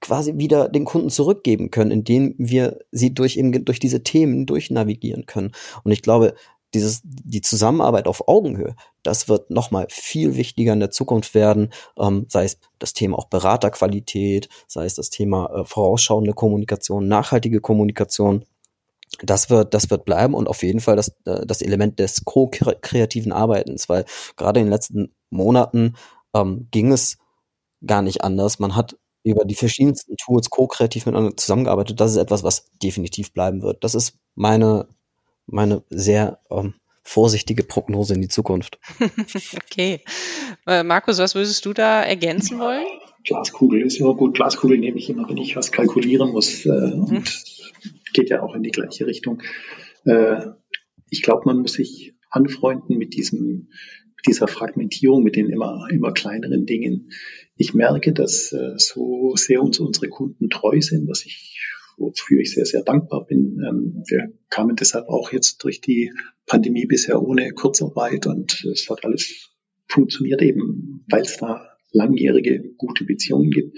quasi 0.00 0.38
wieder 0.38 0.68
den 0.68 0.84
Kunden 0.84 1.10
zurückgeben 1.10 1.70
können, 1.70 1.90
indem 1.90 2.34
wir 2.38 2.78
sie 2.90 3.12
durch 3.12 3.36
eben 3.36 3.64
durch 3.64 3.80
diese 3.80 4.02
Themen 4.02 4.46
durchnavigieren 4.46 5.26
können. 5.26 5.52
Und 5.84 5.92
ich 5.92 6.02
glaube, 6.02 6.34
dieses, 6.74 7.00
die 7.04 7.40
Zusammenarbeit 7.40 8.06
auf 8.06 8.28
Augenhöhe, 8.28 8.76
das 9.02 9.28
wird 9.28 9.50
nochmal 9.50 9.86
viel 9.90 10.36
wichtiger 10.36 10.72
in 10.72 10.80
der 10.80 10.90
Zukunft 10.90 11.34
werden, 11.34 11.72
ähm, 11.98 12.26
sei 12.28 12.44
es 12.44 12.58
das 12.78 12.92
Thema 12.92 13.18
auch 13.18 13.26
Beraterqualität, 13.26 14.48
sei 14.68 14.84
es 14.84 14.94
das 14.94 15.10
Thema 15.10 15.50
äh, 15.52 15.64
vorausschauende 15.64 16.32
Kommunikation, 16.32 17.08
nachhaltige 17.08 17.60
Kommunikation. 17.60 18.44
Das 19.22 19.50
wird, 19.50 19.74
das 19.74 19.90
wird 19.90 20.04
bleiben 20.04 20.34
und 20.34 20.48
auf 20.48 20.62
jeden 20.62 20.80
Fall 20.80 20.96
das, 20.96 21.08
äh, 21.24 21.44
das 21.44 21.62
Element 21.62 21.98
des 21.98 22.24
co-kreativen 22.24 23.32
Arbeitens, 23.32 23.88
weil 23.88 24.04
gerade 24.36 24.60
in 24.60 24.66
den 24.66 24.72
letzten 24.72 25.12
Monaten 25.30 25.94
ähm, 26.34 26.68
ging 26.70 26.92
es 26.92 27.18
gar 27.84 28.02
nicht 28.02 28.22
anders. 28.22 28.60
Man 28.60 28.76
hat 28.76 28.96
über 29.22 29.44
die 29.44 29.54
verschiedensten 29.54 30.16
Tools 30.16 30.50
co-kreativ 30.50 31.06
miteinander 31.06 31.36
zusammengearbeitet. 31.36 32.00
Das 32.00 32.12
ist 32.12 32.16
etwas, 32.16 32.42
was 32.42 32.70
definitiv 32.82 33.32
bleiben 33.32 33.62
wird. 33.62 33.84
Das 33.84 33.94
ist 33.94 34.18
meine, 34.34 34.88
meine 35.46 35.82
sehr 35.90 36.40
ähm, 36.50 36.74
vorsichtige 37.02 37.62
Prognose 37.62 38.14
in 38.14 38.22
die 38.22 38.28
Zukunft. 38.28 38.78
okay. 39.56 40.00
Äh, 40.66 40.82
Markus, 40.82 41.18
was 41.18 41.34
würdest 41.34 41.64
du 41.66 41.72
da 41.72 42.02
ergänzen 42.02 42.58
wollen? 42.58 42.86
Glaskugel 43.24 43.82
ist 43.82 44.00
immer 44.00 44.14
gut. 44.14 44.34
Glaskugel 44.34 44.78
nehme 44.78 44.98
ich 44.98 45.10
immer, 45.10 45.28
wenn 45.28 45.36
ich 45.36 45.56
was 45.56 45.72
kalkulieren 45.72 46.30
muss. 46.30 46.64
Äh, 46.64 46.70
mhm. 46.70 47.04
Und 47.04 47.44
geht 48.14 48.30
ja 48.30 48.42
auch 48.42 48.54
in 48.54 48.62
die 48.62 48.70
gleiche 48.70 49.06
Richtung. 49.06 49.42
Äh, 50.04 50.46
ich 51.10 51.22
glaube, 51.22 51.42
man 51.44 51.58
muss 51.58 51.74
sich 51.74 52.14
anfreunden 52.30 52.96
mit 52.96 53.14
diesem 53.14 53.68
dieser 54.26 54.48
Fragmentierung, 54.48 55.22
mit 55.22 55.36
den 55.36 55.48
immer, 55.48 55.86
immer 55.90 56.12
kleineren 56.12 56.66
Dingen. 56.66 57.10
Ich 57.60 57.74
merke, 57.74 58.14
dass 58.14 58.52
äh, 58.52 58.78
so 58.78 59.36
sehr 59.36 59.62
uns 59.62 59.78
unsere 59.80 60.08
Kunden 60.08 60.48
treu 60.48 60.80
sind, 60.80 61.06
was 61.06 61.26
ich, 61.26 61.60
wofür 61.98 62.40
ich 62.40 62.54
sehr, 62.54 62.64
sehr 62.64 62.82
dankbar 62.82 63.26
bin. 63.26 63.60
Ähm, 63.62 64.02
wir 64.08 64.32
kamen 64.48 64.76
deshalb 64.76 65.08
auch 65.08 65.30
jetzt 65.30 65.62
durch 65.62 65.82
die 65.82 66.10
Pandemie 66.46 66.86
bisher 66.86 67.22
ohne 67.22 67.52
Kurzarbeit 67.52 68.26
und 68.26 68.64
es 68.64 68.88
hat 68.88 69.04
alles 69.04 69.50
funktioniert 69.88 70.40
eben, 70.40 71.04
weil 71.10 71.20
es 71.20 71.36
da 71.36 71.76
langjährige 71.92 72.72
gute 72.78 73.04
Beziehungen 73.04 73.50
gibt. 73.50 73.76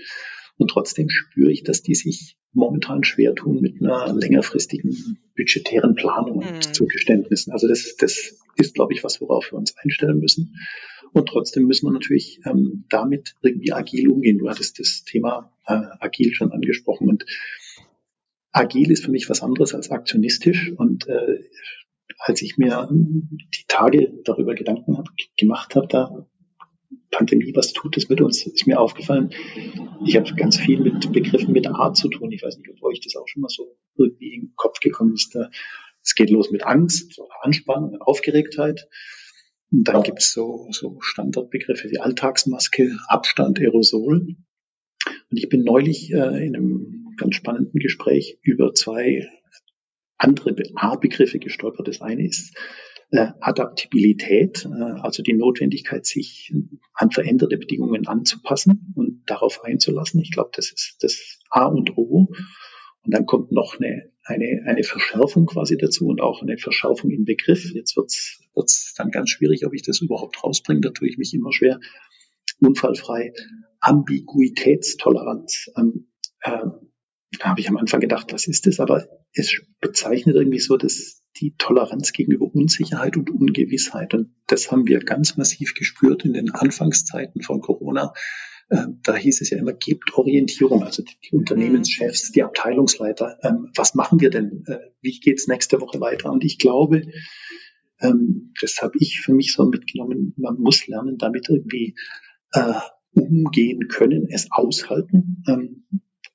Und 0.59 0.68
trotzdem 0.68 1.09
spüre 1.09 1.51
ich, 1.51 1.64
dass 1.64 1.83
die 1.83 1.97
sich 1.97 2.37
momentan 2.53 3.03
schwer 3.03 3.35
tun 3.35 3.61
mit 3.61 3.83
einer 3.83 4.14
längerfristigen 4.14 5.18
budgetären 5.37 5.97
Planung 5.97 6.37
und 6.37 6.68
mhm. 6.68 6.73
Zugeständnissen. 6.73 7.53
Also 7.53 7.66
das, 7.66 7.97
das 7.97 8.37
ist, 8.55 8.75
glaube 8.75 8.92
ich, 8.92 9.03
was, 9.03 9.21
worauf 9.21 9.51
wir 9.51 9.59
uns 9.59 9.77
einstellen 9.77 10.21
müssen. 10.21 10.55
Und 11.12 11.29
trotzdem 11.29 11.66
müssen 11.66 11.87
wir 11.87 11.92
natürlich 11.92 12.40
ähm, 12.46 12.85
damit 12.88 13.35
irgendwie 13.42 13.72
agil 13.72 14.09
umgehen. 14.09 14.38
Du 14.38 14.48
hattest 14.48 14.79
das 14.79 15.05
Thema 15.05 15.53
äh, 15.66 15.81
agil 16.01 16.35
schon 16.35 16.53
angesprochen. 16.53 17.09
Und 17.09 17.27
agil 18.53 18.90
ist 18.90 19.05
für 19.05 19.11
mich 19.11 19.29
was 19.29 19.42
anderes 19.42 19.75
als 19.75 19.90
aktionistisch. 19.90 20.72
Und 20.77 21.07
äh, 21.09 21.38
als 22.18 22.40
ich 22.42 22.57
mir 22.57 22.88
die 22.90 23.64
Tage 23.68 24.12
darüber 24.25 24.55
Gedanken 24.55 24.96
hab, 24.96 25.09
gemacht 25.37 25.75
habe, 25.75 25.87
da 25.88 26.27
Pandemie, 27.11 27.53
was 27.55 27.72
tut 27.72 27.96
es 27.96 28.09
mit 28.09 28.20
uns, 28.20 28.46
ist 28.46 28.66
mir 28.66 28.81
aufgefallen. 28.81 29.31
Ich 30.05 30.16
habe 30.16 30.35
ganz 30.35 30.57
viel 30.57 30.81
mit 30.81 31.12
Begriffen 31.12 31.53
mit 31.53 31.66
Art 31.66 31.96
zu 31.96 32.09
tun. 32.09 32.33
Ich 32.33 32.42
weiß 32.42 32.57
nicht, 32.57 32.70
ob 32.70 32.83
euch 32.83 33.01
das 33.01 33.16
auch 33.16 33.29
schon 33.29 33.42
mal 33.42 33.48
so 33.48 33.77
irgendwie 33.96 34.35
in 34.35 34.40
den 34.42 34.53
Kopf 34.57 34.81
gekommen 34.81 35.14
ist. 35.14 35.37
Es 36.03 36.14
geht 36.14 36.31
los 36.31 36.51
mit 36.51 36.64
Angst, 36.64 37.20
Anspannung, 37.42 38.01
Aufgeregtheit. 38.01 38.88
Und 39.73 39.89
dann 39.89 40.03
gibt 40.03 40.21
es 40.21 40.33
so, 40.33 40.69
so 40.71 40.99
Standardbegriffe 41.01 41.91
wie 41.91 41.99
Alltagsmaske, 41.99 42.97
Abstand, 43.09 43.59
Aerosol. 43.59 44.37
Und 45.31 45.37
ich 45.37 45.49
bin 45.49 45.65
neulich 45.65 46.13
äh, 46.13 46.47
in 46.47 46.55
einem 46.55 47.15
ganz 47.17 47.35
spannenden 47.37 47.81
Gespräch 47.81 48.39
über 48.43 48.75
zwei 48.75 49.29
andere 50.19 50.55
A-Begriffe 50.77 51.39
gestolpert. 51.39 51.89
Das 51.89 52.01
eine 52.03 52.27
ist 52.27 52.57
äh, 53.11 53.29
Adaptabilität, 53.41 54.67
äh, 54.67 55.01
also 55.01 55.23
die 55.23 55.33
Notwendigkeit, 55.33 56.07
sich 56.07 56.53
an 56.95 57.11
veränderte 57.11 57.57
Bedingungen 57.57 58.07
anzupassen 58.07 58.93
und 58.95 59.23
darauf 59.27 59.65
einzulassen. 59.65 60.21
Ich 60.21 60.33
glaube, 60.33 60.51
das 60.55 60.71
ist 60.71 60.99
das 61.01 61.41
A 61.51 61.65
und 61.65 61.97
O. 61.97 62.29
Und 63.05 63.15
dann 63.15 63.27
kommt 63.27 63.53
noch 63.53 63.79
eine, 63.79 64.12
eine, 64.25 64.63
eine 64.67 64.85
Verschärfung 64.85 65.47
quasi 65.47 65.77
dazu 65.77 66.07
und 66.07 66.21
auch 66.21 66.43
eine 66.43 66.59
Verschärfung 66.59 67.11
im 67.11 67.25
Begriff. 67.25 67.73
Jetzt 67.73 67.97
wird's 67.97 68.41
wird's 68.55 68.95
dann 68.97 69.11
ganz 69.11 69.31
schwierig, 69.31 69.67
ob 69.67 69.75
ich 69.75 69.83
das 69.83 70.01
überhaupt 70.01 70.43
rausbringe. 70.43 70.81
Da 70.81 70.91
tue 70.91 71.09
ich 71.09 71.19
mich 71.19 71.35
immer 71.35 71.53
schwer. 71.53 71.81
Unfallfrei. 72.61 73.33
Ambiguitätstoleranz. 73.81 75.71
Ähm, 75.77 76.09
äh, 76.41 76.59
da 77.39 77.45
habe 77.49 77.61
ich 77.61 77.69
am 77.69 77.79
Anfang 77.79 78.01
gedacht, 78.01 78.33
was 78.33 78.47
ist 78.47 78.67
das? 78.67 78.79
Aber 78.79 79.07
es 79.33 79.61
bezeichnet 79.81 80.37
irgendwie 80.37 80.61
so 80.61 80.77
dass 80.77 81.23
die 81.41 81.55
Toleranz 81.57 82.13
gegenüber 82.13 82.47
Unsicherheit 82.55 83.17
und 83.17 83.31
Ungewissheit. 83.31 84.15
Und 84.15 84.35
das 84.47 84.71
haben 84.71 84.87
wir 84.87 85.01
ganz 85.01 85.37
massiv 85.37 85.75
gespürt 85.75 86.25
in 86.25 86.35
den 86.35 86.51
Anfangszeiten 86.51 87.43
von 87.43 87.61
Corona. 87.61 88.13
Ähm, 88.73 89.01
da 89.03 89.15
hieß 89.15 89.43
es 89.43 89.51
ja 89.51 89.59
immer, 89.59 89.75
gebt 89.75 90.15
Orientierung, 90.15 90.83
also 90.83 91.03
die 91.03 91.37
Unternehmenschefs, 91.37 92.33
die 92.33 92.43
Abteilungsleiter. 92.43 93.39
Ähm, 93.43 93.71
was 93.75 93.95
machen 93.95 94.21
wir 94.21 94.31
denn? 94.31 94.65
Äh, 94.67 94.79
wie 95.03 95.21
geht's 95.21 95.47
nächste 95.47 95.81
Woche 95.83 96.01
weiter? 96.01 96.33
Und 96.33 96.43
ich 96.43 96.59
glaube, 96.59 97.03
ähm, 98.01 98.55
das 98.63 98.81
habe 98.81 98.95
ich 98.99 99.21
für 99.21 99.35
mich 99.35 99.53
so 99.53 99.67
mitgenommen, 99.67 100.33
man 100.39 100.59
muss 100.59 100.87
lernen, 100.87 101.19
damit 101.19 101.51
irgendwie 101.51 101.95
äh, 102.53 102.73
umgehen 103.15 103.89
können, 103.89 104.27
es 104.31 104.49
aushalten 104.51 105.45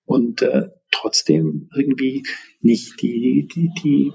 und 0.06 0.44
äh, 0.44 0.70
trotzdem 0.92 1.70
irgendwie 1.76 2.24
nicht 2.62 3.02
die, 3.02 3.48
die, 3.48 3.72
die, 3.82 4.12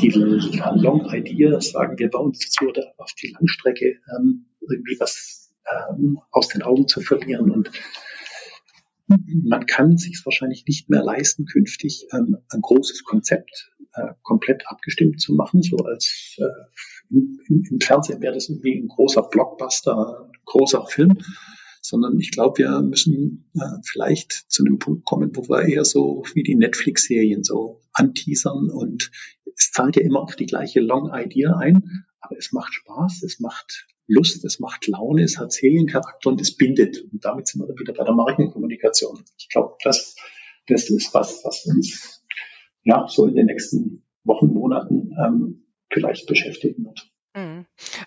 die 0.00 0.10
Long 0.10 1.12
Idea, 1.12 1.60
sagen 1.60 1.98
wir 1.98 2.08
bei 2.08 2.20
uns 2.20 2.38
dazu, 2.38 2.68
oder 2.68 2.94
auf 2.98 3.12
die 3.20 3.32
Langstrecke 3.32 3.98
ähm, 4.16 4.46
irgendwie 4.60 4.96
was 5.00 5.49
ähm, 5.90 6.20
aus 6.30 6.48
den 6.48 6.62
Augen 6.62 6.88
zu 6.88 7.00
verlieren. 7.00 7.50
Und 7.50 7.70
man 9.44 9.66
kann 9.66 9.96
sich 9.96 10.20
wahrscheinlich 10.24 10.64
nicht 10.66 10.88
mehr 10.88 11.02
leisten, 11.02 11.46
künftig 11.46 12.06
ähm, 12.12 12.38
ein 12.48 12.60
großes 12.60 13.04
Konzept 13.04 13.72
äh, 13.94 14.14
komplett 14.22 14.62
abgestimmt 14.66 15.20
zu 15.20 15.34
machen, 15.34 15.62
so 15.62 15.78
als 15.78 16.36
äh, 16.38 16.44
im, 17.10 17.40
im 17.48 17.80
Fernsehen 17.80 18.20
wäre 18.20 18.34
das 18.34 18.48
irgendwie 18.48 18.78
ein 18.78 18.88
großer 18.88 19.22
Blockbuster, 19.22 20.28
ein 20.28 20.32
großer 20.44 20.86
Film. 20.86 21.18
Sondern 21.82 22.20
ich 22.20 22.30
glaube, 22.30 22.58
wir 22.58 22.82
müssen 22.82 23.50
äh, 23.54 23.78
vielleicht 23.84 24.32
zu 24.32 24.62
einem 24.62 24.78
Punkt 24.78 25.06
kommen, 25.06 25.34
wo 25.34 25.48
wir 25.48 25.62
eher 25.62 25.84
so 25.84 26.24
wie 26.34 26.42
die 26.42 26.54
Netflix-Serien 26.54 27.42
so 27.42 27.80
anteasern. 27.92 28.68
Und 28.70 29.10
es 29.56 29.70
zahlt 29.72 29.96
ja 29.96 30.02
immer 30.02 30.20
auf 30.20 30.36
die 30.36 30.46
gleiche 30.46 30.80
Long 30.80 31.10
Idea 31.12 31.56
ein, 31.56 32.04
aber 32.20 32.36
es 32.36 32.52
macht 32.52 32.74
Spaß, 32.74 33.22
es 33.22 33.40
macht 33.40 33.86
Lust, 34.10 34.44
es 34.44 34.58
macht 34.58 34.86
Laune, 34.88 35.22
es 35.22 35.38
hat 35.38 35.52
Seriencharakter 35.52 36.30
und 36.30 36.40
es 36.40 36.56
bindet. 36.56 37.04
Und 37.12 37.24
damit 37.24 37.46
sind 37.46 37.60
wir 37.60 37.68
wieder 37.78 37.92
bei 37.92 38.04
der 38.04 38.14
Markenkommunikation. 38.14 39.22
Ich 39.38 39.48
glaube, 39.48 39.76
das, 39.84 40.16
das 40.66 40.90
ist 40.90 41.14
was, 41.14 41.44
was 41.44 41.66
uns 41.66 42.24
ja 42.82 43.06
so 43.08 43.26
in 43.26 43.34
den 43.34 43.46
nächsten 43.46 44.04
Wochen, 44.24 44.48
Monaten 44.48 45.12
ähm, 45.24 45.66
vielleicht 45.90 46.26
beschäftigen 46.26 46.84
wird. 46.84 47.10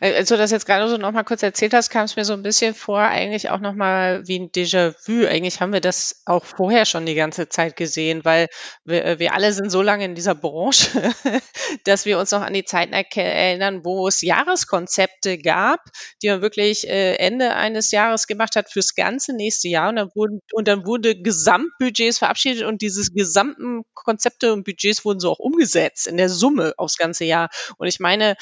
Als 0.02 0.28
du 0.28 0.36
das 0.36 0.52
jetzt 0.52 0.66
gerade 0.66 0.90
so 0.90 0.98
nochmal 0.98 1.24
kurz 1.24 1.44
erzählt 1.44 1.74
hast, 1.74 1.90
kam 1.90 2.04
es 2.04 2.18
mir 2.18 2.26
so 2.26 2.34
ein 2.34 2.44
bisschen 2.44 2.74
vor, 2.74 3.00
eigentlich 3.00 3.50
auch 3.50 3.62
nochmal 3.62 4.28
wie 4.28 4.38
ein 4.38 4.52
Déjà-vu. 4.52 5.26
Eigentlich 5.26 5.62
haben 5.62 5.72
wir 5.72 5.80
das 5.80 6.24
auch 6.26 6.44
vorher 6.44 6.84
schon 6.86 7.06
die 7.06 7.16
ganze 7.16 7.48
Zeit 7.48 7.78
gesehen, 7.78 8.26
weil 8.26 8.48
wir, 8.84 9.06
äh, 9.06 9.20
wir 9.20 9.34
alle 9.34 9.54
sind 9.54 9.70
so 9.70 9.82
lange 9.82 10.04
in 10.04 10.16
dieser 10.16 10.36
Branche, 10.36 10.90
dass 11.86 12.06
wir 12.06 12.20
uns 12.20 12.32
noch 12.32 12.42
an 12.42 12.54
die 12.54 12.66
Zeiten 12.66 12.92
erinnern, 12.92 13.86
wo 13.86 14.10
es 14.10 14.22
Jahreskonzepte 14.22 15.38
gab, 15.38 15.80
die 16.22 16.28
man 16.28 16.42
wirklich 16.42 16.86
äh, 16.90 17.16
Ende 17.16 17.56
eines 17.56 17.92
Jahres 17.92 18.28
gemacht 18.28 18.58
hat 18.58 18.70
fürs 18.70 18.94
ganze 18.94 19.34
nächste 19.34 19.70
Jahr. 19.70 19.90
Und 19.90 19.96
dann 19.96 20.10
wurden, 20.16 20.42
und 20.52 20.68
dann 20.68 20.86
wurde 20.86 21.16
Gesamtbudgets 21.16 22.18
verabschiedet 22.18 22.64
und 22.64 22.82
diese 22.82 23.10
gesamten 23.14 23.84
Konzepte 23.94 24.52
und 24.52 24.66
Budgets 24.66 25.06
wurden 25.06 25.22
so 25.22 25.32
auch 25.32 25.40
umgesetzt 25.40 26.08
in 26.08 26.18
der 26.18 26.28
Summe 26.28 26.74
aufs 26.76 26.98
ganze 26.98 27.24
Jahr. 27.24 27.50
Und 27.78 27.88
ich 27.88 28.02
meine, 28.02 28.36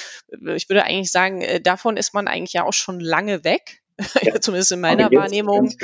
ich 0.56 0.68
würde 0.72 0.86
eigentlich 0.86 1.12
sagen, 1.12 1.42
äh, 1.42 1.62
davon 1.62 1.98
ist 1.98 2.14
man 2.14 2.28
eigentlich 2.28 2.54
ja 2.54 2.64
auch 2.64 2.74
schon 2.74 3.00
lange 3.00 3.44
weg. 3.44 3.82
Ja, 4.24 4.42
zumindest 4.42 4.72
in 4.72 4.80
meiner 4.80 5.12
Wahrnehmung. 5.12 5.76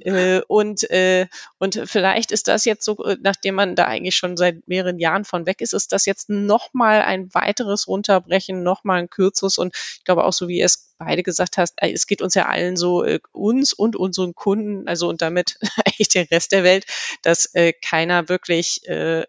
Äh, 0.00 0.40
und, 0.48 0.90
äh, 0.90 1.26
und 1.58 1.82
vielleicht 1.84 2.30
ist 2.32 2.48
das 2.48 2.64
jetzt 2.64 2.82
so, 2.82 3.04
äh, 3.04 3.18
nachdem 3.20 3.56
man 3.56 3.76
da 3.76 3.84
eigentlich 3.84 4.16
schon 4.16 4.38
seit 4.38 4.66
mehreren 4.68 4.98
Jahren 4.98 5.26
von 5.26 5.44
weg 5.44 5.60
ist, 5.60 5.74
ist 5.74 5.92
das 5.92 6.06
jetzt 6.06 6.30
nochmal 6.30 7.02
ein 7.02 7.34
weiteres 7.34 7.86
Runterbrechen, 7.86 8.62
nochmal 8.62 9.00
ein 9.00 9.10
kürzeres. 9.10 9.58
Und 9.58 9.76
ich 9.76 10.04
glaube 10.04 10.24
auch 10.24 10.32
so, 10.32 10.48
wie 10.48 10.60
ihr 10.60 10.64
es 10.64 10.94
beide 10.96 11.22
gesagt 11.22 11.58
hast, 11.58 11.74
es 11.76 12.06
geht 12.06 12.22
uns 12.22 12.34
ja 12.34 12.46
allen 12.46 12.78
so, 12.78 13.04
uns 13.32 13.74
und 13.74 13.96
unseren 13.96 14.34
Kunden, 14.34 14.88
also 14.88 15.08
und 15.08 15.20
damit 15.20 15.58
eigentlich 15.84 16.08
den 16.08 16.26
Rest 16.26 16.52
der 16.52 16.64
Welt, 16.64 16.86
dass 17.22 17.52
keiner 17.84 18.30
wirklich 18.30 18.80
eine 18.88 19.26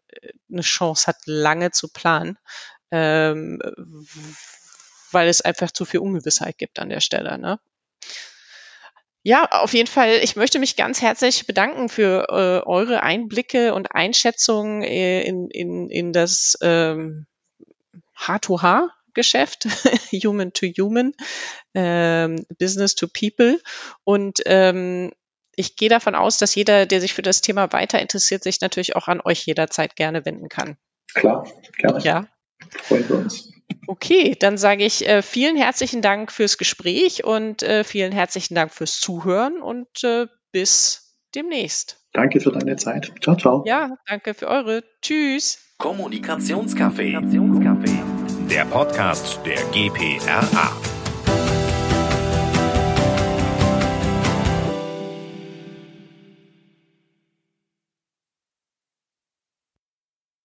Chance 0.62 1.08
hat, 1.08 1.18
lange 1.26 1.72
zu 1.72 1.90
planen. 1.90 2.38
Ähm, 2.92 3.60
weil 5.12 5.28
es 5.28 5.42
einfach 5.42 5.72
zu 5.72 5.86
viel 5.86 6.00
Ungewissheit 6.00 6.58
gibt 6.58 6.80
an 6.80 6.90
der 6.90 7.02
Stelle. 7.02 7.38
Ne? 7.38 7.60
Ja, 9.24 9.46
auf 9.52 9.74
jeden 9.74 9.88
Fall. 9.88 10.20
Ich 10.24 10.36
möchte 10.36 10.60
mich 10.60 10.76
ganz 10.76 11.02
herzlich 11.02 11.46
bedanken 11.46 11.90
für 11.90 12.28
äh, 12.30 12.68
eure 12.68 13.04
Einblicke 13.04 13.74
und 13.74 13.94
Einschätzungen 13.94 14.82
äh, 14.82 15.24
in, 15.24 15.50
in, 15.50 15.90
in 15.90 16.14
das 16.14 16.58
ähm, 16.62 17.28
H2H. 18.18 18.90
Geschäft, 19.16 19.66
Human 20.24 20.54
to 20.54 20.68
Human, 20.68 21.14
ähm, 21.74 22.46
Business 22.58 22.96
to 22.96 23.08
People. 23.08 23.60
Und 24.04 24.40
ähm, 24.46 25.12
ich 25.56 25.76
gehe 25.76 25.90
davon 25.90 26.16
aus, 26.16 26.38
dass 26.38 26.56
jeder, 26.56 26.86
der 26.86 27.02
sich 27.02 27.14
für 27.14 27.22
das 27.22 27.42
Thema 27.42 27.74
weiter 27.74 28.00
interessiert, 28.00 28.44
sich 28.44 28.62
natürlich 28.62 28.96
auch 28.96 29.08
an 29.08 29.20
euch 29.20 29.46
jederzeit 29.46 29.96
gerne 29.96 30.26
wenden 30.26 30.48
kann. 30.48 30.78
Klar, 31.14 31.46
gerne. 31.78 32.00
Ja. 32.02 32.28
Freuen 32.84 33.10
wir 33.10 33.16
uns. 33.18 33.52
Okay, 33.88 34.36
dann 34.40 34.58
sage 34.58 34.86
ich 34.86 35.08
äh, 35.08 35.22
vielen 35.22 35.56
herzlichen 35.58 36.02
Dank 36.02 36.32
fürs 36.32 36.58
Gespräch 36.58 37.24
und 37.24 37.64
äh, 37.64 37.84
vielen 37.84 38.12
herzlichen 38.12 38.56
Dank 38.56 38.72
fürs 38.72 39.00
Zuhören 39.00 39.62
und 39.62 40.04
äh, 40.04 40.28
bis 40.52 41.16
demnächst. 41.36 41.98
Danke 42.14 42.40
für 42.40 42.52
deine 42.52 42.76
Zeit. 42.76 43.12
Ciao, 43.22 43.36
ciao. 43.36 43.64
Ja, 43.66 43.98
danke 44.08 44.34
für 44.34 44.48
eure. 44.48 44.84
Tschüss. 45.02 45.60
Kommunikationscafé. 45.80 47.18
Der 48.50 48.66
Podcast 48.66 49.40
der 49.46 49.64
GPRA. 49.72 50.89